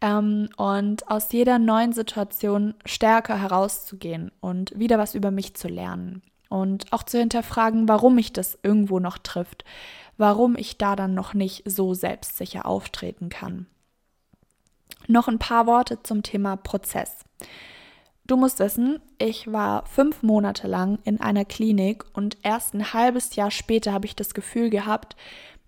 Ähm, 0.01 0.49
und 0.57 1.07
aus 1.07 1.31
jeder 1.31 1.59
neuen 1.59 1.93
Situation 1.93 2.73
stärker 2.83 3.39
herauszugehen 3.39 4.31
und 4.39 4.73
wieder 4.79 4.97
was 4.97 5.13
über 5.13 5.29
mich 5.29 5.53
zu 5.53 5.67
lernen. 5.67 6.23
Und 6.49 6.91
auch 6.93 7.03
zu 7.03 7.19
hinterfragen, 7.19 7.87
warum 7.87 8.15
mich 8.15 8.33
das 8.33 8.57
irgendwo 8.63 8.97
noch 8.97 9.19
trifft 9.19 9.65
warum 10.17 10.55
ich 10.55 10.77
da 10.77 10.95
dann 10.95 11.13
noch 11.13 11.33
nicht 11.33 11.63
so 11.65 11.93
selbstsicher 11.93 12.65
auftreten 12.65 13.29
kann. 13.29 13.67
Noch 15.07 15.27
ein 15.27 15.39
paar 15.39 15.67
Worte 15.67 16.03
zum 16.03 16.23
Thema 16.23 16.57
Prozess. 16.57 17.23
Du 18.25 18.35
musst 18.35 18.59
wissen, 18.59 18.99
ich 19.19 19.51
war 19.51 19.85
fünf 19.85 20.21
Monate 20.21 20.67
lang 20.67 20.99
in 21.05 21.21
einer 21.21 21.45
Klinik 21.45 22.03
und 22.13 22.37
erst 22.43 22.73
ein 22.73 22.93
halbes 22.93 23.35
Jahr 23.37 23.51
später 23.51 23.93
habe 23.93 24.05
ich 24.05 24.17
das 24.17 24.33
Gefühl 24.33 24.69
gehabt, 24.69 25.15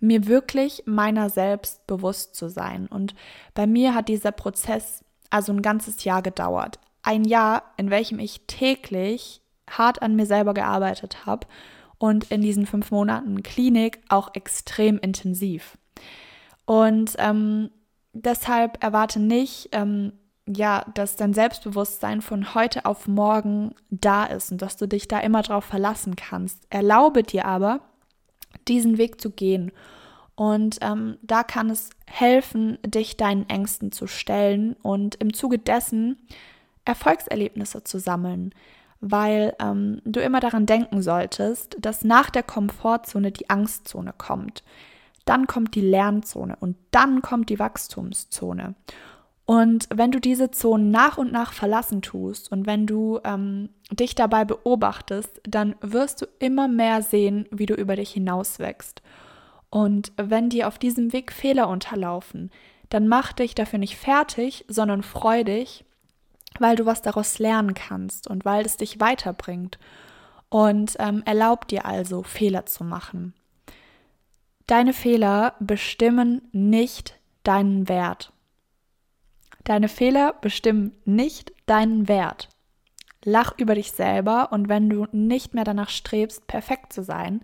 mir 0.01 0.27
wirklich 0.27 0.83
meiner 0.85 1.29
selbst 1.29 1.87
bewusst 1.87 2.35
zu 2.35 2.49
sein. 2.49 2.87
Und 2.87 3.15
bei 3.53 3.65
mir 3.65 3.93
hat 3.95 4.09
dieser 4.09 4.31
Prozess 4.31 5.05
also 5.29 5.53
ein 5.53 5.61
ganzes 5.61 6.03
Jahr 6.03 6.21
gedauert. 6.21 6.79
Ein 7.01 7.23
Jahr, 7.23 7.63
in 7.77 7.89
welchem 7.89 8.19
ich 8.19 8.41
täglich 8.47 9.41
hart 9.69 10.01
an 10.01 10.15
mir 10.15 10.25
selber 10.25 10.53
gearbeitet 10.53 11.25
habe 11.25 11.47
und 11.99 12.31
in 12.31 12.41
diesen 12.41 12.65
fünf 12.65 12.89
Monaten 12.89 13.43
Klinik 13.43 14.01
auch 14.09 14.33
extrem 14.33 14.97
intensiv. 14.97 15.77
Und 16.65 17.13
ähm, 17.19 17.69
deshalb 18.13 18.83
erwarte 18.83 19.19
nicht, 19.19 19.69
ähm, 19.73 20.13
ja, 20.47 20.83
dass 20.95 21.15
dein 21.15 21.33
Selbstbewusstsein 21.33 22.21
von 22.21 22.55
heute 22.55 22.85
auf 22.85 23.07
morgen 23.07 23.75
da 23.91 24.25
ist 24.25 24.51
und 24.51 24.61
dass 24.61 24.77
du 24.77 24.87
dich 24.87 25.07
da 25.07 25.19
immer 25.19 25.43
drauf 25.43 25.65
verlassen 25.65 26.15
kannst. 26.15 26.65
Erlaube 26.71 27.21
dir 27.21 27.45
aber, 27.45 27.81
diesen 28.67 28.97
Weg 28.97 29.21
zu 29.21 29.29
gehen. 29.29 29.71
Und 30.35 30.77
ähm, 30.81 31.17
da 31.21 31.43
kann 31.43 31.69
es 31.69 31.89
helfen, 32.07 32.79
dich 32.83 33.17
deinen 33.17 33.47
Ängsten 33.49 33.91
zu 33.91 34.07
stellen 34.07 34.73
und 34.81 35.15
im 35.15 35.33
Zuge 35.33 35.59
dessen 35.59 36.17
Erfolgserlebnisse 36.85 37.83
zu 37.83 37.99
sammeln 37.99 38.55
weil 39.01 39.55
ähm, 39.59 40.01
du 40.05 40.19
immer 40.19 40.39
daran 40.39 40.65
denken 40.65 41.01
solltest, 41.01 41.77
dass 41.79 42.03
nach 42.03 42.29
der 42.29 42.43
Komfortzone 42.43 43.31
die 43.31 43.49
Angstzone 43.49 44.13
kommt. 44.17 44.63
Dann 45.25 45.47
kommt 45.47 45.75
die 45.75 45.81
Lernzone 45.81 46.55
und 46.59 46.75
dann 46.91 47.21
kommt 47.21 47.49
die 47.49 47.59
Wachstumszone. 47.59 48.75
Und 49.45 49.87
wenn 49.91 50.11
du 50.11 50.19
diese 50.19 50.51
Zonen 50.51 50.91
nach 50.91 51.17
und 51.17 51.31
nach 51.31 51.53
verlassen 51.53 52.03
tust 52.03 52.51
und 52.51 52.67
wenn 52.67 52.85
du 52.85 53.19
ähm, 53.23 53.69
dich 53.91 54.13
dabei 54.13 54.45
beobachtest, 54.45 55.41
dann 55.43 55.75
wirst 55.81 56.21
du 56.21 56.27
immer 56.37 56.67
mehr 56.67 57.01
sehen, 57.01 57.47
wie 57.49 57.65
du 57.65 57.73
über 57.73 57.95
dich 57.95 58.11
hinaus 58.11 58.59
wächst. 58.59 59.01
Und 59.71 60.11
wenn 60.17 60.49
dir 60.49 60.67
auf 60.67 60.77
diesem 60.77 61.13
Weg 61.13 61.31
Fehler 61.31 61.67
unterlaufen, 61.67 62.51
dann 62.89 63.07
mach 63.07 63.33
dich 63.33 63.55
dafür 63.55 63.79
nicht 63.79 63.97
fertig, 63.97 64.65
sondern 64.67 65.03
freu 65.03 65.43
dich, 65.43 65.85
weil 66.59 66.75
du 66.75 66.85
was 66.85 67.01
daraus 67.01 67.39
lernen 67.39 67.73
kannst 67.73 68.27
und 68.27 68.45
weil 68.45 68.65
es 68.65 68.77
dich 68.77 68.99
weiterbringt. 68.99 69.79
Und 70.49 70.95
ähm, 70.99 71.21
erlaub 71.25 71.67
dir 71.67 71.85
also, 71.85 72.23
Fehler 72.23 72.65
zu 72.65 72.83
machen. 72.83 73.33
Deine 74.65 74.93
Fehler 74.93 75.55
bestimmen 75.59 76.41
nicht 76.51 77.19
deinen 77.43 77.87
Wert. 77.89 78.31
Deine 79.63 79.87
Fehler 79.89 80.33
bestimmen 80.33 80.93
nicht 81.05 81.51
deinen 81.65 82.07
Wert. 82.07 82.49
Lach 83.23 83.53
über 83.57 83.75
dich 83.75 83.91
selber 83.91 84.51
und 84.51 84.69
wenn 84.69 84.89
du 84.89 85.05
nicht 85.11 85.53
mehr 85.53 85.63
danach 85.65 85.89
strebst, 85.89 86.47
perfekt 86.47 86.93
zu 86.93 87.03
sein, 87.03 87.41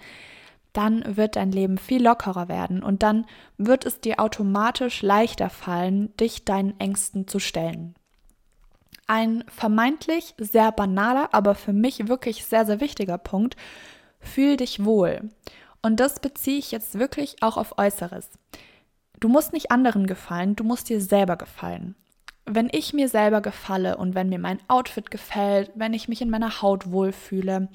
dann 0.74 1.18
wird 1.18 1.36
dein 1.36 1.52
Leben 1.52 1.78
viel 1.78 2.04
lockerer 2.04 2.48
werden 2.48 2.84
und 2.84 3.04
dann 3.04 3.26
wird 3.58 3.86
es 3.86 4.02
dir 4.02 4.20
automatisch 4.20 5.02
leichter 5.02 5.50
fallen, 5.50 6.16
dich 6.18 6.46
deinen 6.46 6.80
Ängsten 6.80 7.28
zu 7.28 7.40
stellen. 7.40 7.96
Ein 9.08 9.44
vermeintlich 9.48 10.34
sehr 10.38 10.72
banaler, 10.72 11.30
aber 11.32 11.56
für 11.56 11.74
mich 11.74 12.08
wirklich 12.08 12.46
sehr, 12.46 12.66
sehr 12.66 12.80
wichtiger 12.80 13.18
Punkt. 13.18 13.56
Fühl 14.20 14.58
dich 14.58 14.84
wohl. 14.84 15.30
Und 15.82 16.00
das 16.00 16.20
beziehe 16.20 16.58
ich 16.58 16.72
jetzt 16.72 16.98
wirklich 16.98 17.44
auch 17.44 17.58
auf 17.58 17.78
Äußeres. 17.78 18.30
Du 19.20 19.30
musst 19.30 19.54
nicht 19.54 19.72
anderen 19.72 20.08
gefallen, 20.08 20.56
du 20.56 20.64
musst 20.64 20.90
dir 20.90 21.00
selber 21.00 21.38
gefallen. 21.38 21.96
Wenn 22.46 22.70
ich 22.72 22.94
mir 22.94 23.10
selber 23.10 23.42
gefalle 23.42 23.98
und 23.98 24.16
wenn 24.16 24.30
mir 24.30 24.40
mein 24.40 24.60
Outfit 24.68 25.12
gefällt, 25.12 25.72
wenn 25.76 25.94
ich 25.94 26.08
mich 26.08 26.22
in 26.22 26.30
meiner 26.30 26.62
Haut 26.62 26.92
wohlfühle, 26.92 27.70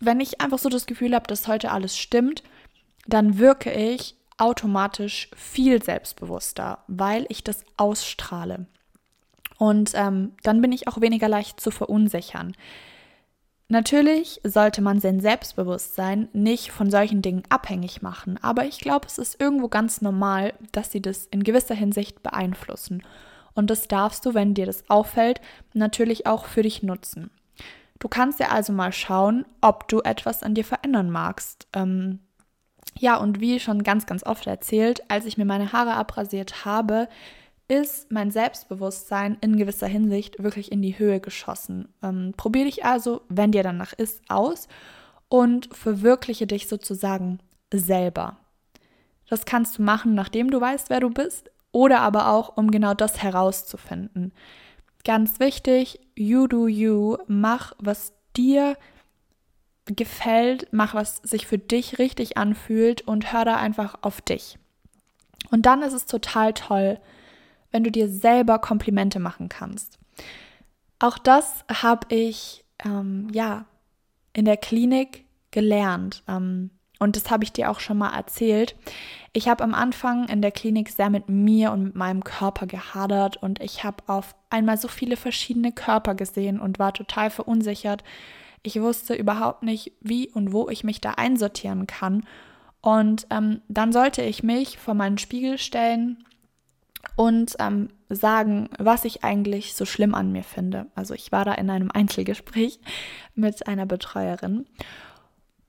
wenn 0.00 0.20
ich 0.20 0.40
einfach 0.40 0.58
so 0.58 0.68
das 0.68 0.86
Gefühl 0.86 1.14
habe, 1.14 1.26
dass 1.26 1.48
heute 1.48 1.70
alles 1.70 1.96
stimmt, 1.96 2.42
dann 3.06 3.38
wirke 3.38 3.72
ich 3.72 4.16
automatisch 4.38 5.30
viel 5.34 5.82
selbstbewusster, 5.82 6.84
weil 6.86 7.26
ich 7.28 7.44
das 7.44 7.64
ausstrahle. 7.76 8.66
Und 9.58 9.92
ähm, 9.94 10.32
dann 10.42 10.60
bin 10.60 10.72
ich 10.72 10.88
auch 10.88 11.00
weniger 11.00 11.28
leicht 11.28 11.60
zu 11.60 11.70
verunsichern. 11.70 12.54
Natürlich 13.68 14.40
sollte 14.44 14.80
man 14.80 15.00
sein 15.00 15.20
Selbstbewusstsein 15.20 16.28
nicht 16.32 16.70
von 16.70 16.88
solchen 16.88 17.20
Dingen 17.20 17.42
abhängig 17.48 18.00
machen, 18.00 18.38
aber 18.40 18.64
ich 18.64 18.78
glaube, 18.78 19.06
es 19.06 19.18
ist 19.18 19.40
irgendwo 19.40 19.66
ganz 19.66 20.00
normal, 20.00 20.54
dass 20.70 20.92
sie 20.92 21.02
das 21.02 21.26
in 21.26 21.42
gewisser 21.42 21.74
Hinsicht 21.74 22.22
beeinflussen. 22.22 23.02
Und 23.54 23.70
das 23.70 23.88
darfst 23.88 24.24
du, 24.24 24.34
wenn 24.34 24.54
dir 24.54 24.66
das 24.66 24.88
auffällt, 24.88 25.40
natürlich 25.72 26.26
auch 26.26 26.44
für 26.44 26.62
dich 26.62 26.84
nutzen. 26.84 27.30
Du 27.98 28.06
kannst 28.06 28.38
ja 28.38 28.50
also 28.50 28.72
mal 28.72 28.92
schauen, 28.92 29.46
ob 29.60 29.88
du 29.88 30.00
etwas 30.02 30.42
an 30.42 30.54
dir 30.54 30.64
verändern 30.64 31.10
magst. 31.10 31.66
Ähm, 31.72 32.20
ja, 32.98 33.16
und 33.16 33.40
wie 33.40 33.58
schon 33.58 33.82
ganz, 33.82 34.06
ganz 34.06 34.24
oft 34.24 34.46
erzählt, 34.46 35.02
als 35.10 35.24
ich 35.24 35.38
mir 35.38 35.44
meine 35.44 35.72
Haare 35.72 35.94
abrasiert 35.94 36.64
habe, 36.64 37.08
ist 37.68 38.12
mein 38.12 38.30
Selbstbewusstsein 38.30 39.38
in 39.40 39.56
gewisser 39.56 39.86
Hinsicht 39.86 40.42
wirklich 40.42 40.70
in 40.70 40.82
die 40.82 40.98
Höhe 40.98 41.20
geschossen. 41.20 41.88
Ähm, 42.02 42.32
probier 42.36 42.64
dich 42.64 42.84
also, 42.84 43.22
wenn 43.28 43.52
dir 43.52 43.62
danach 43.62 43.92
ist, 43.92 44.22
aus 44.28 44.68
und 45.28 45.74
verwirkliche 45.74 46.46
dich 46.46 46.68
sozusagen 46.68 47.40
selber. 47.72 48.36
Das 49.28 49.44
kannst 49.44 49.78
du 49.78 49.82
machen, 49.82 50.14
nachdem 50.14 50.50
du 50.50 50.60
weißt, 50.60 50.90
wer 50.90 51.00
du 51.00 51.10
bist, 51.10 51.50
oder 51.72 52.00
aber 52.00 52.30
auch, 52.30 52.56
um 52.56 52.70
genau 52.70 52.94
das 52.94 53.22
herauszufinden. 53.22 54.32
Ganz 55.04 55.40
wichtig, 55.40 56.00
you 56.14 56.46
do 56.46 56.68
you, 56.68 57.18
mach, 57.26 57.74
was 57.78 58.12
dir 58.36 58.76
gefällt, 59.86 60.68
mach, 60.72 60.94
was 60.94 61.18
sich 61.18 61.46
für 61.46 61.58
dich 61.58 61.98
richtig 61.98 62.36
anfühlt 62.36 63.02
und 63.02 63.32
hör 63.32 63.44
da 63.44 63.56
einfach 63.56 63.98
auf 64.02 64.20
dich. 64.20 64.58
Und 65.50 65.66
dann 65.66 65.82
ist 65.82 65.92
es 65.92 66.06
total 66.06 66.54
toll, 66.54 66.98
wenn 67.70 67.84
du 67.84 67.90
dir 67.90 68.08
selber 68.08 68.58
Komplimente 68.58 69.18
machen 69.18 69.48
kannst. 69.48 69.98
Auch 70.98 71.18
das 71.18 71.64
habe 71.70 72.14
ich 72.14 72.64
ähm, 72.84 73.28
ja 73.32 73.66
in 74.32 74.44
der 74.44 74.56
Klinik 74.56 75.24
gelernt. 75.50 76.22
Ähm, 76.28 76.70
und 76.98 77.16
das 77.16 77.30
habe 77.30 77.44
ich 77.44 77.52
dir 77.52 77.70
auch 77.70 77.80
schon 77.80 77.98
mal 77.98 78.14
erzählt. 78.14 78.74
Ich 79.32 79.48
habe 79.48 79.62
am 79.64 79.74
Anfang 79.74 80.28
in 80.28 80.40
der 80.40 80.50
Klinik 80.50 80.90
sehr 80.90 81.10
mit 81.10 81.28
mir 81.28 81.72
und 81.72 81.84
mit 81.84 81.94
meinem 81.94 82.24
Körper 82.24 82.66
gehadert 82.66 83.36
und 83.36 83.60
ich 83.60 83.84
habe 83.84 84.02
auf 84.06 84.34
einmal 84.48 84.78
so 84.78 84.88
viele 84.88 85.16
verschiedene 85.16 85.72
Körper 85.72 86.14
gesehen 86.14 86.58
und 86.58 86.78
war 86.78 86.94
total 86.94 87.28
verunsichert. 87.28 88.02
Ich 88.62 88.80
wusste 88.80 89.14
überhaupt 89.14 89.62
nicht, 89.62 89.92
wie 90.00 90.30
und 90.30 90.52
wo 90.52 90.70
ich 90.70 90.84
mich 90.84 91.02
da 91.02 91.12
einsortieren 91.12 91.86
kann. 91.86 92.26
Und 92.80 93.26
ähm, 93.30 93.60
dann 93.68 93.92
sollte 93.92 94.22
ich 94.22 94.42
mich 94.42 94.78
vor 94.78 94.94
meinen 94.94 95.18
Spiegel 95.18 95.58
stellen 95.58 96.24
und 97.14 97.56
ähm, 97.58 97.88
sagen, 98.08 98.68
was 98.78 99.04
ich 99.04 99.24
eigentlich 99.24 99.74
so 99.74 99.84
schlimm 99.84 100.14
an 100.14 100.32
mir 100.32 100.42
finde. 100.42 100.86
Also 100.94 101.14
ich 101.14 101.32
war 101.32 101.44
da 101.44 101.52
in 101.52 101.70
einem 101.70 101.90
Einzelgespräch 101.94 102.80
mit 103.34 103.66
einer 103.66 103.86
Betreuerin. 103.86 104.66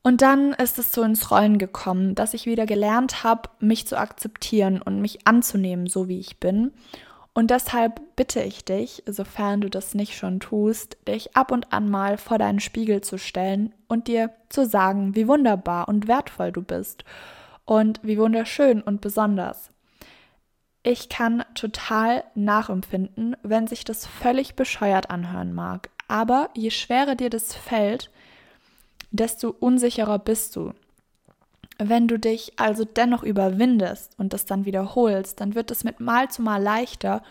Und 0.03 0.21
dann 0.21 0.53
ist 0.53 0.79
es 0.79 0.93
so 0.93 1.03
ins 1.03 1.31
Rollen 1.31 1.57
gekommen, 1.57 2.15
dass 2.15 2.33
ich 2.33 2.45
wieder 2.45 2.65
gelernt 2.65 3.23
habe, 3.23 3.49
mich 3.59 3.87
zu 3.87 3.97
akzeptieren 3.97 4.81
und 4.81 5.01
mich 5.01 5.27
anzunehmen, 5.27 5.87
so 5.87 6.07
wie 6.07 6.19
ich 6.19 6.39
bin. 6.39 6.71
Und 7.33 7.51
deshalb 7.51 8.01
bitte 8.15 8.41
ich 8.41 8.65
dich, 8.65 9.03
sofern 9.05 9.61
du 9.61 9.69
das 9.69 9.93
nicht 9.93 10.15
schon 10.15 10.39
tust, 10.39 10.97
dich 11.07 11.35
ab 11.35 11.51
und 11.51 11.71
an 11.71 11.89
mal 11.89 12.17
vor 12.17 12.37
deinen 12.37 12.59
Spiegel 12.59 13.01
zu 13.01 13.19
stellen 13.19 13.75
und 13.87 14.07
dir 14.07 14.31
zu 14.49 14.65
sagen, 14.65 15.13
wie 15.13 15.27
wunderbar 15.27 15.87
und 15.87 16.07
wertvoll 16.07 16.51
du 16.51 16.63
bist 16.63 17.03
und 17.65 17.99
wie 18.01 18.17
wunderschön 18.17 18.81
und 18.81 19.01
besonders. 19.01 19.71
Ich 20.89 21.09
kann 21.09 21.43
total 21.53 22.23
nachempfinden, 22.33 23.35
wenn 23.43 23.67
sich 23.67 23.83
das 23.83 24.05
völlig 24.07 24.55
bescheuert 24.55 25.09
anhören 25.09 25.53
mag. 25.53 25.89
Aber 26.07 26.49
je 26.55 26.69
schwerer 26.69 27.15
dir 27.15 27.29
das 27.29 27.53
fällt, 27.53 28.09
desto 29.11 29.49
unsicherer 29.49 30.17
bist 30.17 30.55
du. 30.55 30.71
Wenn 31.77 32.07
du 32.07 32.17
dich 32.17 32.53
also 32.55 32.85
dennoch 32.85 33.23
überwindest 33.23 34.17
und 34.17 34.31
das 34.31 34.45
dann 34.45 34.63
wiederholst, 34.63 35.41
dann 35.41 35.55
wird 35.55 35.71
es 35.71 35.83
mit 35.83 35.99
Mal 35.99 36.31
zu 36.31 36.41
Mal 36.41 36.63
leichter 36.63 37.21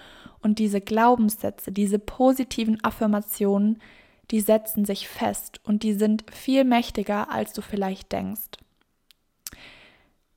und 0.43 0.59
diese 0.59 0.83
Glaubenssätze, 0.83 1.73
diese 1.73 1.99
positiven 1.99 2.85
Affirmationen, 2.85 3.81
die 4.31 4.43
setzen 4.43 4.85
sich 4.85 5.09
fest 5.09 5.63
und 5.65 5.83
die 5.83 5.95
sind 5.95 6.27
viel 6.31 6.65
mächtiger, 6.65 7.31
als 7.31 7.55
du 7.55 7.63
vielleicht 7.63 8.13
denkst. 8.13 8.51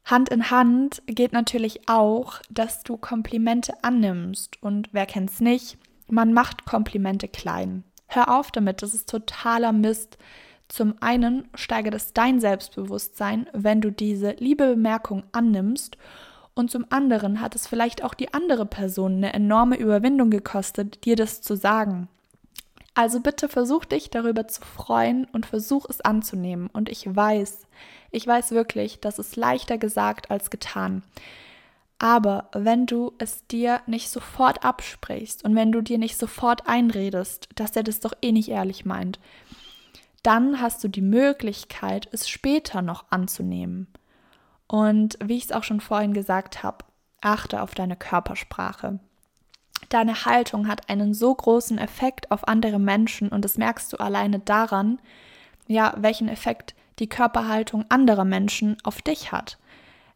Hand 0.09 0.29
in 0.29 0.49
Hand 0.49 1.03
geht 1.05 1.33
natürlich 1.33 1.87
auch, 1.87 2.41
dass 2.49 2.81
du 2.81 2.97
Komplimente 2.97 3.73
annimmst. 3.83 4.61
Und 4.61 4.89
wer 4.91 5.05
kennt's 5.05 5.39
nicht? 5.39 5.77
Man 6.07 6.33
macht 6.33 6.65
Komplimente 6.65 7.27
klein. 7.27 7.83
Hör 8.07 8.39
auf 8.39 8.51
damit, 8.51 8.81
das 8.81 8.95
ist 8.95 9.07
totaler 9.07 9.71
Mist. 9.71 10.17
Zum 10.67 10.95
einen 10.99 11.47
steigert 11.53 11.93
es 11.93 12.13
dein 12.13 12.39
Selbstbewusstsein, 12.39 13.47
wenn 13.53 13.81
du 13.81 13.91
diese 13.91 14.31
liebe 14.39 14.67
Bemerkung 14.67 15.23
annimmst. 15.31 15.97
Und 16.55 16.71
zum 16.71 16.85
anderen 16.89 17.39
hat 17.39 17.53
es 17.53 17.67
vielleicht 17.67 18.03
auch 18.03 18.15
die 18.15 18.33
andere 18.33 18.65
Person 18.65 19.17
eine 19.17 19.33
enorme 19.33 19.77
Überwindung 19.77 20.31
gekostet, 20.31 21.05
dir 21.05 21.15
das 21.15 21.41
zu 21.41 21.55
sagen. 21.55 22.07
Also 22.93 23.19
bitte 23.19 23.47
versuch 23.47 23.85
dich 23.85 24.09
darüber 24.09 24.47
zu 24.47 24.61
freuen 24.61 25.25
und 25.25 25.45
versuch 25.45 25.85
es 25.89 26.01
anzunehmen. 26.01 26.69
Und 26.71 26.89
ich 26.89 27.05
weiß, 27.07 27.67
ich 28.11 28.25
weiß 28.25 28.51
wirklich, 28.51 28.99
das 28.99 29.19
ist 29.19 29.35
leichter 29.35 29.77
gesagt 29.77 30.31
als 30.31 30.49
getan. 30.49 31.03
Aber 31.99 32.49
wenn 32.53 32.85
du 32.85 33.13
es 33.17 33.45
dir 33.47 33.81
nicht 33.85 34.09
sofort 34.09 34.63
absprichst 34.63 35.43
und 35.43 35.55
wenn 35.55 35.71
du 35.71 35.81
dir 35.81 35.97
nicht 35.97 36.17
sofort 36.17 36.65
einredest, 36.65 37.49
dass 37.55 37.75
er 37.75 37.83
das 37.83 37.99
doch 37.99 38.13
eh 38.21 38.31
nicht 38.31 38.49
ehrlich 38.49 38.85
meint, 38.85 39.19
dann 40.23 40.61
hast 40.61 40.83
du 40.83 40.87
die 40.87 41.01
Möglichkeit, 41.01 42.07
es 42.11 42.27
später 42.27 42.81
noch 42.81 43.05
anzunehmen. 43.09 43.87
Und 44.67 45.17
wie 45.23 45.37
ich 45.37 45.45
es 45.45 45.51
auch 45.51 45.63
schon 45.63 45.81
vorhin 45.81 46.13
gesagt 46.13 46.63
habe, 46.63 46.85
achte 47.21 47.61
auf 47.61 47.73
deine 47.75 47.95
Körpersprache. 47.95 48.99
Deine 49.87 50.25
Haltung 50.25 50.67
hat 50.67 50.89
einen 50.89 51.13
so 51.13 51.33
großen 51.33 51.77
Effekt 51.77 52.29
auf 52.31 52.47
andere 52.47 52.79
Menschen 52.79 53.29
und 53.29 53.45
das 53.45 53.57
merkst 53.57 53.93
du 53.93 53.97
alleine 53.97 54.39
daran, 54.39 54.99
ja, 55.67 55.93
welchen 55.97 56.27
Effekt 56.27 56.75
die 56.99 57.07
Körperhaltung 57.07 57.85
anderer 57.89 58.25
Menschen 58.25 58.77
auf 58.83 59.01
dich 59.01 59.31
hat. 59.31 59.57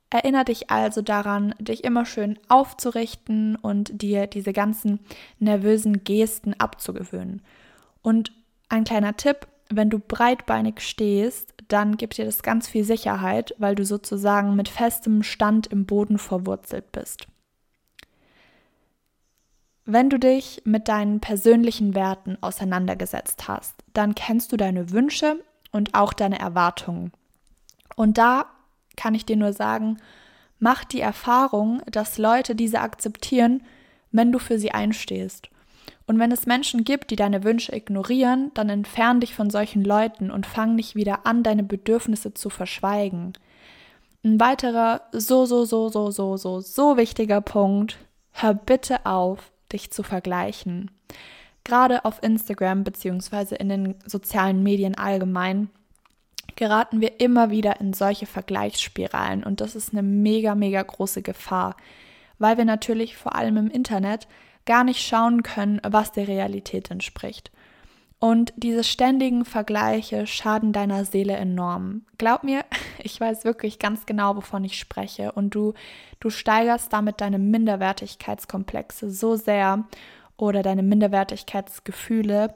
Erinnere 0.09 0.45
dich 0.45 0.69
also 0.69 1.01
daran, 1.01 1.55
dich 1.57 1.83
immer 1.83 2.05
schön 2.05 2.37
aufzurichten 2.47 3.55
und 3.55 4.01
dir 4.01 4.27
diese 4.27 4.53
ganzen 4.53 4.99
nervösen 5.39 6.03
Gesten 6.03 6.53
abzugewöhnen. 6.53 7.41
Und 8.03 8.31
ein 8.69 8.83
kleiner 8.83 9.17
Tipp, 9.17 9.47
wenn 9.69 9.89
du 9.89 9.97
breitbeinig 9.97 10.81
stehst, 10.81 11.53
dann 11.67 11.97
gibt 11.97 12.17
dir 12.17 12.25
das 12.25 12.43
ganz 12.43 12.67
viel 12.67 12.83
Sicherheit, 12.83 13.55
weil 13.57 13.73
du 13.73 13.85
sozusagen 13.85 14.55
mit 14.55 14.69
festem 14.69 15.23
Stand 15.23 15.65
im 15.67 15.85
Boden 15.87 16.19
verwurzelt 16.19 16.91
bist. 16.91 17.25
Wenn 19.85 20.09
du 20.09 20.17
dich 20.17 20.61
mit 20.63 20.87
deinen 20.87 21.19
persönlichen 21.19 21.93
Werten 21.93 22.37
auseinandergesetzt 22.39 23.47
hast, 23.49 23.75
dann 23.93 24.15
kennst 24.15 24.51
du 24.51 24.57
deine 24.57 24.91
Wünsche 24.91 25.43
und 25.71 25.93
auch 25.93 26.13
deine 26.13 26.39
Erwartungen. 26.39 27.11
Und 27.95 28.17
da 28.17 28.45
kann 28.95 29.13
ich 29.13 29.25
dir 29.25 29.35
nur 29.35 29.51
sagen, 29.51 29.97
mach 30.59 30.85
die 30.85 31.01
Erfahrung, 31.01 31.81
dass 31.91 32.17
Leute 32.17 32.55
diese 32.55 32.79
akzeptieren, 32.79 33.63
wenn 34.11 34.31
du 34.31 34.39
für 34.39 34.57
sie 34.57 34.71
einstehst. 34.71 35.49
Und 36.05 36.19
wenn 36.19 36.31
es 36.31 36.45
Menschen 36.45 36.83
gibt, 36.83 37.11
die 37.11 37.15
deine 37.15 37.43
Wünsche 37.43 37.75
ignorieren, 37.75 38.51
dann 38.53 38.69
entfern 38.69 39.19
dich 39.19 39.33
von 39.33 39.49
solchen 39.49 39.83
Leuten 39.83 40.31
und 40.31 40.45
fang 40.45 40.75
nicht 40.75 40.95
wieder 40.95 41.25
an, 41.25 41.43
deine 41.43 41.63
Bedürfnisse 41.63 42.33
zu 42.33 42.49
verschweigen. 42.49 43.33
Ein 44.23 44.39
weiterer 44.39 45.01
so, 45.11 45.45
so, 45.45 45.65
so, 45.65 45.89
so, 45.89 46.11
so, 46.11 46.37
so, 46.37 46.59
so 46.59 46.97
wichtiger 46.97 47.41
Punkt, 47.41 47.97
hör 48.31 48.53
bitte 48.53 49.05
auf, 49.05 49.51
dich 49.73 49.91
zu 49.91 50.03
vergleichen. 50.03 50.91
Gerade 51.63 52.05
auf 52.05 52.21
Instagram 52.21 52.83
bzw. 52.83 53.55
in 53.55 53.69
den 53.69 53.95
sozialen 54.05 54.63
Medien 54.63 54.95
allgemein 54.95 55.69
geraten 56.55 57.01
wir 57.01 57.19
immer 57.19 57.49
wieder 57.49 57.79
in 57.79 57.93
solche 57.93 58.25
Vergleichsspiralen 58.25 59.43
und 59.43 59.61
das 59.61 59.75
ist 59.75 59.91
eine 59.91 60.03
mega, 60.03 60.55
mega 60.55 60.81
große 60.81 61.21
Gefahr, 61.21 61.75
weil 62.37 62.57
wir 62.57 62.65
natürlich 62.65 63.17
vor 63.17 63.35
allem 63.35 63.57
im 63.57 63.69
Internet 63.69 64.27
gar 64.65 64.83
nicht 64.83 65.01
schauen 65.05 65.43
können, 65.43 65.81
was 65.83 66.11
der 66.11 66.27
Realität 66.27 66.91
entspricht. 66.91 67.51
Und 68.23 68.53
diese 68.55 68.85
ständigen 68.85 69.43
Vergleiche 69.43 70.27
schaden 70.27 70.71
deiner 70.71 71.03
Seele 71.03 71.33
enorm. 71.33 72.05
Glaub 72.17 72.45
mir, 72.45 72.63
ich 73.03 73.19
weiß 73.19 73.43
wirklich 73.43 73.79
ganz 73.79 74.05
genau, 74.05 74.37
wovon 74.37 74.63
ich 74.63 74.79
spreche. 74.79 75.33
Und 75.33 75.55
du, 75.55 75.73
du 76.21 76.29
steigerst 76.29 76.93
damit 76.93 77.19
deine 77.19 77.37
Minderwertigkeitskomplexe 77.37 79.11
so 79.11 79.35
sehr 79.35 79.83
oder 80.37 80.63
deine 80.63 80.83
Minderwertigkeitsgefühle. 80.83 82.55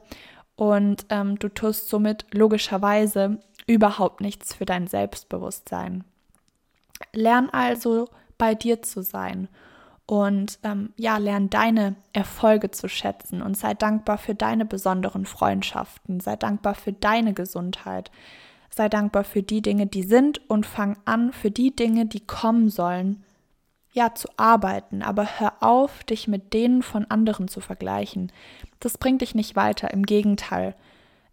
Und 0.56 1.04
ähm, 1.10 1.38
du 1.38 1.50
tust 1.50 1.90
somit 1.90 2.24
logischerweise 2.32 3.38
überhaupt 3.66 4.22
nichts 4.22 4.54
für 4.54 4.64
dein 4.64 4.86
Selbstbewusstsein. 4.86 6.02
Lern 7.12 7.50
also 7.50 8.08
bei 8.38 8.54
dir 8.54 8.80
zu 8.80 9.02
sein 9.02 9.48
und 10.08 10.58
ähm, 10.62 10.94
ja, 10.96 11.18
lern 11.18 11.50
deine 11.50 11.94
Erfolge 12.14 12.70
zu 12.70 12.88
schätzen 12.88 13.42
und 13.42 13.58
sei 13.58 13.74
dankbar 13.74 14.16
für 14.16 14.34
deine 14.34 14.64
besonderen 14.64 15.26
Freundschaften, 15.26 16.18
sei 16.20 16.34
dankbar 16.34 16.74
für 16.74 16.94
deine 16.94 17.34
Gesundheit, 17.34 18.10
sei 18.70 18.88
dankbar 18.88 19.24
für 19.24 19.42
die 19.42 19.60
Dinge, 19.60 19.86
die 19.86 20.02
sind 20.02 20.40
und 20.48 20.64
fang 20.64 20.96
an, 21.04 21.30
für 21.34 21.50
die 21.50 21.76
Dinge, 21.76 22.06
die 22.06 22.26
kommen 22.26 22.70
sollen, 22.70 23.22
ja, 23.92 24.14
zu 24.14 24.28
arbeiten. 24.38 25.02
Aber 25.02 25.26
hör 25.38 25.62
auf, 25.62 26.02
dich 26.04 26.26
mit 26.26 26.54
denen 26.54 26.82
von 26.82 27.04
anderen 27.10 27.46
zu 27.46 27.60
vergleichen. 27.60 28.32
Das 28.80 28.96
bringt 28.96 29.20
dich 29.20 29.34
nicht 29.34 29.56
weiter, 29.56 29.92
im 29.92 30.06
Gegenteil. 30.06 30.74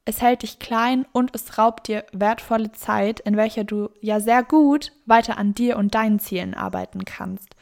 Es 0.03 0.21
hält 0.21 0.43
dich 0.43 0.59
klein 0.59 1.05
und 1.13 1.33
es 1.33 1.57
raubt 1.57 1.87
dir 1.87 2.03
wertvolle 2.11 2.73
Zeit, 2.73 3.21
in 3.21 3.37
welcher 3.37 3.63
du 3.63 3.89
ja 4.01 4.19
sehr 4.19 4.43
gut 4.43 4.91
weiter 5.05 5.37
an 5.37 5.55
dir 5.55 5.77
und 5.77 5.95
deinen 5.95 6.19
Zielen 6.19 6.53
arbeiten 6.53 7.05
kannst. 7.05 7.54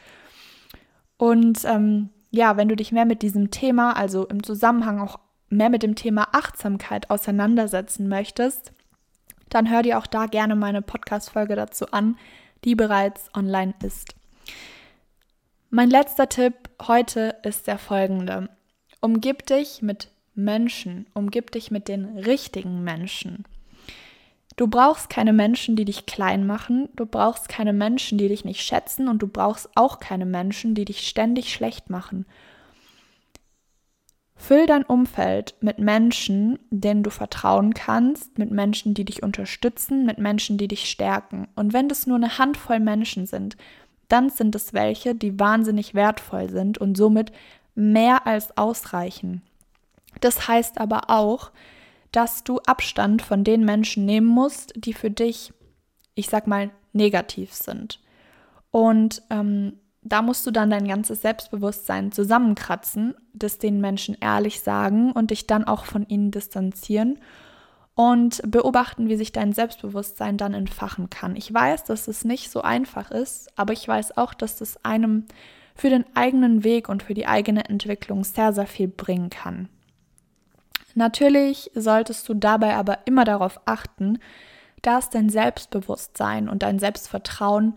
Und 1.24 1.64
ähm, 1.64 2.10
ja, 2.30 2.58
wenn 2.58 2.68
du 2.68 2.76
dich 2.76 2.92
mehr 2.92 3.06
mit 3.06 3.22
diesem 3.22 3.50
Thema, 3.50 3.96
also 3.96 4.26
im 4.26 4.42
Zusammenhang 4.42 5.00
auch 5.00 5.18
mehr 5.48 5.70
mit 5.70 5.82
dem 5.82 5.94
Thema 5.94 6.28
Achtsamkeit 6.32 7.08
auseinandersetzen 7.08 8.08
möchtest, 8.08 8.72
dann 9.48 9.70
hör 9.70 9.80
dir 9.80 9.96
auch 9.96 10.06
da 10.06 10.26
gerne 10.26 10.54
meine 10.54 10.82
Podcast-Folge 10.82 11.56
dazu 11.56 11.86
an, 11.92 12.18
die 12.66 12.74
bereits 12.74 13.30
online 13.34 13.72
ist. 13.82 14.14
Mein 15.70 15.88
letzter 15.88 16.28
Tipp 16.28 16.68
heute 16.82 17.36
ist 17.42 17.68
der 17.68 17.78
folgende. 17.78 18.50
Umgib 19.00 19.46
dich 19.46 19.80
mit 19.80 20.10
Menschen, 20.34 21.06
umgib 21.14 21.52
dich 21.52 21.70
mit 21.70 21.88
den 21.88 22.18
richtigen 22.18 22.84
Menschen. 22.84 23.44
Du 24.56 24.68
brauchst 24.68 25.10
keine 25.10 25.32
Menschen, 25.32 25.74
die 25.74 25.84
dich 25.84 26.06
klein 26.06 26.46
machen, 26.46 26.88
du 26.94 27.06
brauchst 27.06 27.48
keine 27.48 27.72
Menschen, 27.72 28.18
die 28.18 28.28
dich 28.28 28.44
nicht 28.44 28.60
schätzen 28.60 29.08
und 29.08 29.20
du 29.20 29.26
brauchst 29.26 29.68
auch 29.74 29.98
keine 29.98 30.26
Menschen, 30.26 30.74
die 30.74 30.84
dich 30.84 31.08
ständig 31.08 31.52
schlecht 31.52 31.90
machen. 31.90 32.24
Füll 34.36 34.66
dein 34.66 34.84
Umfeld 34.84 35.54
mit 35.60 35.78
Menschen, 35.78 36.58
denen 36.70 37.02
du 37.02 37.10
vertrauen 37.10 37.72
kannst, 37.72 38.38
mit 38.38 38.50
Menschen, 38.50 38.94
die 38.94 39.04
dich 39.04 39.22
unterstützen, 39.22 40.04
mit 40.04 40.18
Menschen, 40.18 40.58
die 40.58 40.68
dich 40.68 40.88
stärken. 40.88 41.48
Und 41.56 41.72
wenn 41.72 41.88
das 41.88 42.06
nur 42.06 42.16
eine 42.16 42.38
Handvoll 42.38 42.78
Menschen 42.78 43.26
sind, 43.26 43.56
dann 44.08 44.28
sind 44.30 44.54
es 44.54 44.72
welche, 44.72 45.14
die 45.14 45.38
wahnsinnig 45.40 45.94
wertvoll 45.94 46.50
sind 46.50 46.78
und 46.78 46.96
somit 46.96 47.32
mehr 47.74 48.26
als 48.26 48.56
ausreichen. 48.56 49.42
Das 50.20 50.46
heißt 50.46 50.78
aber 50.78 51.10
auch, 51.10 51.50
dass 52.14 52.44
du 52.44 52.60
Abstand 52.60 53.22
von 53.22 53.42
den 53.42 53.64
Menschen 53.64 54.04
nehmen 54.04 54.28
musst, 54.28 54.72
die 54.76 54.94
für 54.94 55.10
dich, 55.10 55.52
ich 56.14 56.28
sag 56.28 56.46
mal, 56.46 56.70
negativ 56.92 57.52
sind. 57.52 58.00
Und 58.70 59.22
ähm, 59.30 59.80
da 60.02 60.22
musst 60.22 60.46
du 60.46 60.50
dann 60.50 60.70
dein 60.70 60.86
ganzes 60.86 61.22
Selbstbewusstsein 61.22 62.12
zusammenkratzen, 62.12 63.14
das 63.32 63.58
den 63.58 63.80
Menschen 63.80 64.16
ehrlich 64.20 64.60
sagen 64.60 65.10
und 65.10 65.30
dich 65.30 65.46
dann 65.46 65.64
auch 65.64 65.86
von 65.86 66.06
ihnen 66.06 66.30
distanzieren 66.30 67.18
und 67.94 68.42
beobachten, 68.48 69.08
wie 69.08 69.16
sich 69.16 69.32
dein 69.32 69.52
Selbstbewusstsein 69.52 70.36
dann 70.36 70.54
entfachen 70.54 71.10
kann. 71.10 71.34
Ich 71.36 71.52
weiß, 71.52 71.84
dass 71.84 72.06
es 72.06 72.24
nicht 72.24 72.50
so 72.50 72.62
einfach 72.62 73.10
ist, 73.10 73.48
aber 73.56 73.72
ich 73.72 73.86
weiß 73.88 74.16
auch, 74.18 74.34
dass 74.34 74.56
das 74.56 74.84
einem 74.84 75.24
für 75.74 75.90
den 75.90 76.04
eigenen 76.14 76.62
Weg 76.62 76.88
und 76.88 77.02
für 77.02 77.14
die 77.14 77.26
eigene 77.26 77.64
Entwicklung 77.64 78.22
sehr, 78.22 78.52
sehr 78.52 78.66
viel 78.66 78.88
bringen 78.88 79.30
kann. 79.30 79.68
Natürlich 80.94 81.70
solltest 81.74 82.28
du 82.28 82.34
dabei 82.34 82.74
aber 82.74 83.06
immer 83.06 83.24
darauf 83.24 83.60
achten, 83.64 84.18
dass 84.82 85.10
dein 85.10 85.28
Selbstbewusstsein 85.28 86.48
und 86.48 86.62
dein 86.62 86.78
Selbstvertrauen 86.78 87.76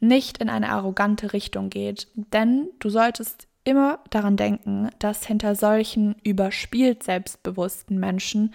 nicht 0.00 0.38
in 0.38 0.48
eine 0.50 0.70
arrogante 0.70 1.32
Richtung 1.32 1.70
geht, 1.70 2.08
denn 2.14 2.68
du 2.78 2.90
solltest 2.90 3.48
immer 3.64 4.00
daran 4.10 4.36
denken, 4.36 4.90
dass 4.98 5.26
hinter 5.26 5.54
solchen 5.54 6.16
überspielt 6.24 7.02
selbstbewussten 7.02 7.98
Menschen 7.98 8.54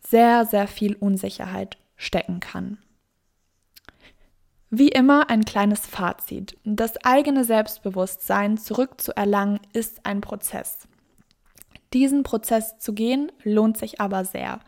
sehr, 0.00 0.44
sehr 0.44 0.66
viel 0.66 0.94
Unsicherheit 0.94 1.76
stecken 1.96 2.40
kann. 2.40 2.78
Wie 4.70 4.88
immer 4.88 5.30
ein 5.30 5.44
kleines 5.44 5.86
Fazit. 5.86 6.58
Das 6.64 6.96
eigene 7.04 7.44
Selbstbewusstsein 7.44 8.58
zurückzuerlangen 8.58 9.60
ist 9.72 10.04
ein 10.04 10.20
Prozess. 10.20 10.88
Diesen 11.94 12.24
Prozess 12.24 12.78
zu 12.78 12.92
gehen 12.92 13.30
lohnt 13.44 13.78
sich 13.78 14.00
aber 14.00 14.24
sehr. 14.24 14.58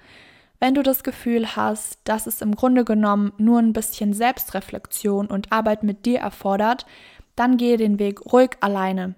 Wenn 0.61 0.75
du 0.75 0.83
das 0.83 1.03
Gefühl 1.03 1.57
hast, 1.57 1.99
dass 2.05 2.27
es 2.27 2.41
im 2.41 2.55
Grunde 2.55 2.85
genommen 2.85 3.33
nur 3.37 3.59
ein 3.59 3.73
bisschen 3.73 4.15
Selbstreflexion 4.15 5.27
und 5.27 5.53
Arbeit 5.53 5.83
mit 5.83 6.07
dir 6.07 6.21
erfordert, 6.21 6.87
dann 7.35 7.57
gehe 7.57 7.77
den 7.77 7.99
Weg 7.99 8.33
ruhig 8.33 8.51
alleine. 8.61 9.17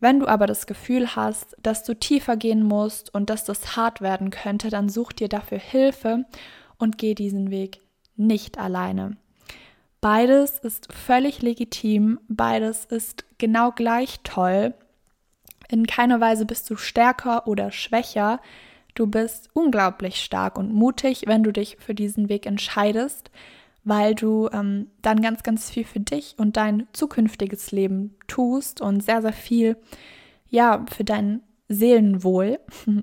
Wenn 0.00 0.20
du 0.20 0.26
aber 0.26 0.46
das 0.46 0.66
Gefühl 0.66 1.14
hast, 1.14 1.56
dass 1.62 1.84
du 1.84 1.94
tiefer 1.94 2.36
gehen 2.36 2.62
musst 2.62 3.12
und 3.12 3.28
dass 3.28 3.44
das 3.44 3.76
hart 3.76 4.00
werden 4.00 4.30
könnte, 4.30 4.70
dann 4.70 4.88
such 4.88 5.12
dir 5.12 5.28
dafür 5.28 5.58
Hilfe 5.58 6.24
und 6.78 6.96
geh 6.96 7.14
diesen 7.14 7.50
Weg 7.50 7.80
nicht 8.16 8.58
alleine. 8.58 9.16
Beides 10.00 10.58
ist 10.58 10.92
völlig 10.92 11.42
legitim, 11.42 12.18
beides 12.28 12.84
ist 12.84 13.24
genau 13.38 13.72
gleich 13.72 14.20
toll 14.24 14.74
in 15.72 15.86
keiner 15.86 16.20
Weise 16.20 16.46
bist 16.46 16.68
du 16.70 16.76
stärker 16.76 17.46
oder 17.46 17.70
schwächer. 17.70 18.40
Du 18.94 19.06
bist 19.06 19.48
unglaublich 19.54 20.16
stark 20.22 20.58
und 20.58 20.72
mutig, 20.72 21.24
wenn 21.26 21.42
du 21.42 21.52
dich 21.52 21.78
für 21.80 21.94
diesen 21.94 22.28
Weg 22.28 22.46
entscheidest, 22.46 23.30
weil 23.84 24.14
du 24.14 24.48
ähm, 24.52 24.88
dann 25.00 25.22
ganz, 25.22 25.42
ganz 25.42 25.70
viel 25.70 25.84
für 25.84 26.00
dich 26.00 26.34
und 26.38 26.56
dein 26.56 26.86
zukünftiges 26.92 27.72
Leben 27.72 28.14
tust 28.26 28.80
und 28.80 29.02
sehr, 29.02 29.22
sehr 29.22 29.32
viel, 29.32 29.76
ja, 30.48 30.84
für 30.94 31.04
dein 31.04 31.40
Seelenwohl. 31.68 32.60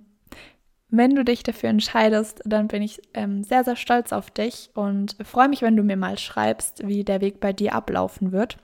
wenn 0.89 1.15
du 1.15 1.23
dich 1.23 1.43
dafür 1.43 1.69
entscheidest, 1.69 2.41
dann 2.45 2.67
bin 2.67 2.81
ich 2.81 3.01
ähm, 3.13 3.43
sehr, 3.43 3.63
sehr 3.63 3.75
stolz 3.75 4.11
auf 4.11 4.31
dich 4.31 4.71
und 4.73 5.15
freue 5.23 5.49
mich, 5.49 5.61
wenn 5.61 5.75
du 5.75 5.83
mir 5.83 5.97
mal 5.97 6.17
schreibst, 6.17 6.87
wie 6.87 7.03
der 7.03 7.21
Weg 7.21 7.39
bei 7.39 7.53
dir 7.53 7.73
ablaufen 7.73 8.31
wird. 8.31 8.57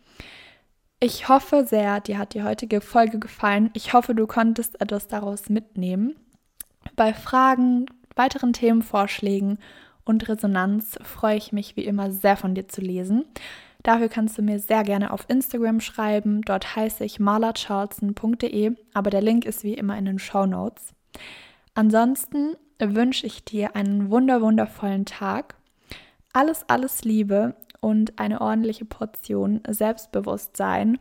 Ich 1.00 1.28
hoffe 1.28 1.66
sehr, 1.66 2.00
dir 2.00 2.18
hat 2.18 2.34
die 2.34 2.44
heutige 2.44 2.80
Folge 2.80 3.20
gefallen. 3.20 3.70
Ich 3.74 3.94
hoffe, 3.94 4.16
du 4.16 4.28
konntest 4.28 4.80
etwas 4.80 5.08
daraus 5.08 5.50
mitnehmen. 5.50 6.16
Bei 6.96 7.14
Fragen, 7.14 7.86
weiteren 8.16 8.54
Themenvorschlägen 8.54 9.60
und 10.06 10.28
Resonanz 10.30 10.98
freue 11.04 11.36
ich 11.36 11.52
mich 11.52 11.76
wie 11.76 11.84
immer 11.84 12.12
sehr 12.12 12.38
von 12.38 12.56
dir 12.56 12.68
zu 12.68 12.80
lesen. 12.80 13.26
Dafür 13.84 14.08
kannst 14.08 14.38
du 14.38 14.42
mir 14.42 14.60
sehr 14.60 14.84
gerne 14.84 15.12
auf 15.12 15.26
Instagram 15.28 15.82
schreiben. 15.82 16.42
Dort 16.42 16.76
heiße 16.76 17.04
ich 17.04 17.20
marlacharlson.de, 17.20 18.76
aber 18.94 19.10
der 19.10 19.22
Link 19.22 19.46
ist 19.46 19.64
wie 19.64 19.74
immer 19.74 19.98
in 19.98 20.06
den 20.06 20.18
Show 20.18 20.46
Notes. 20.46 20.94
Ansonsten 21.74 22.56
wünsche 22.80 23.28
ich 23.28 23.44
dir 23.44 23.76
einen 23.76 24.10
wunder 24.10 24.42
wundervollen 24.42 25.06
Tag. 25.06 25.56
Alles, 26.34 26.68
alles 26.68 27.04
Liebe 27.04 27.56
und 27.86 28.18
eine 28.18 28.42
ordentliche 28.42 28.84
Portion 28.84 29.62
Selbstbewusstsein 29.70 30.98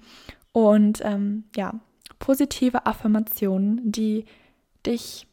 und 0.53 1.01
ähm, 1.03 1.45
ja, 1.57 1.81
positive 2.19 2.85
Affirmationen, 2.85 3.91
die 3.91 4.27
dich 4.85 5.27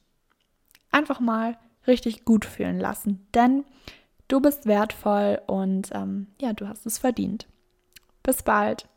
einfach 0.91 1.19
mal 1.19 1.57
richtig 1.87 2.23
gut 2.23 2.45
fühlen 2.45 2.79
lassen. 2.79 3.27
Denn 3.33 3.65
du 4.29 4.39
bist 4.39 4.65
wertvoll 4.65 5.41
und 5.45 5.89
ähm, 5.91 6.27
ja, 6.39 6.53
du 6.53 6.69
hast 6.69 6.85
es 6.85 6.99
verdient. 6.99 7.47
Bis 8.23 8.43
bald. 8.43 8.87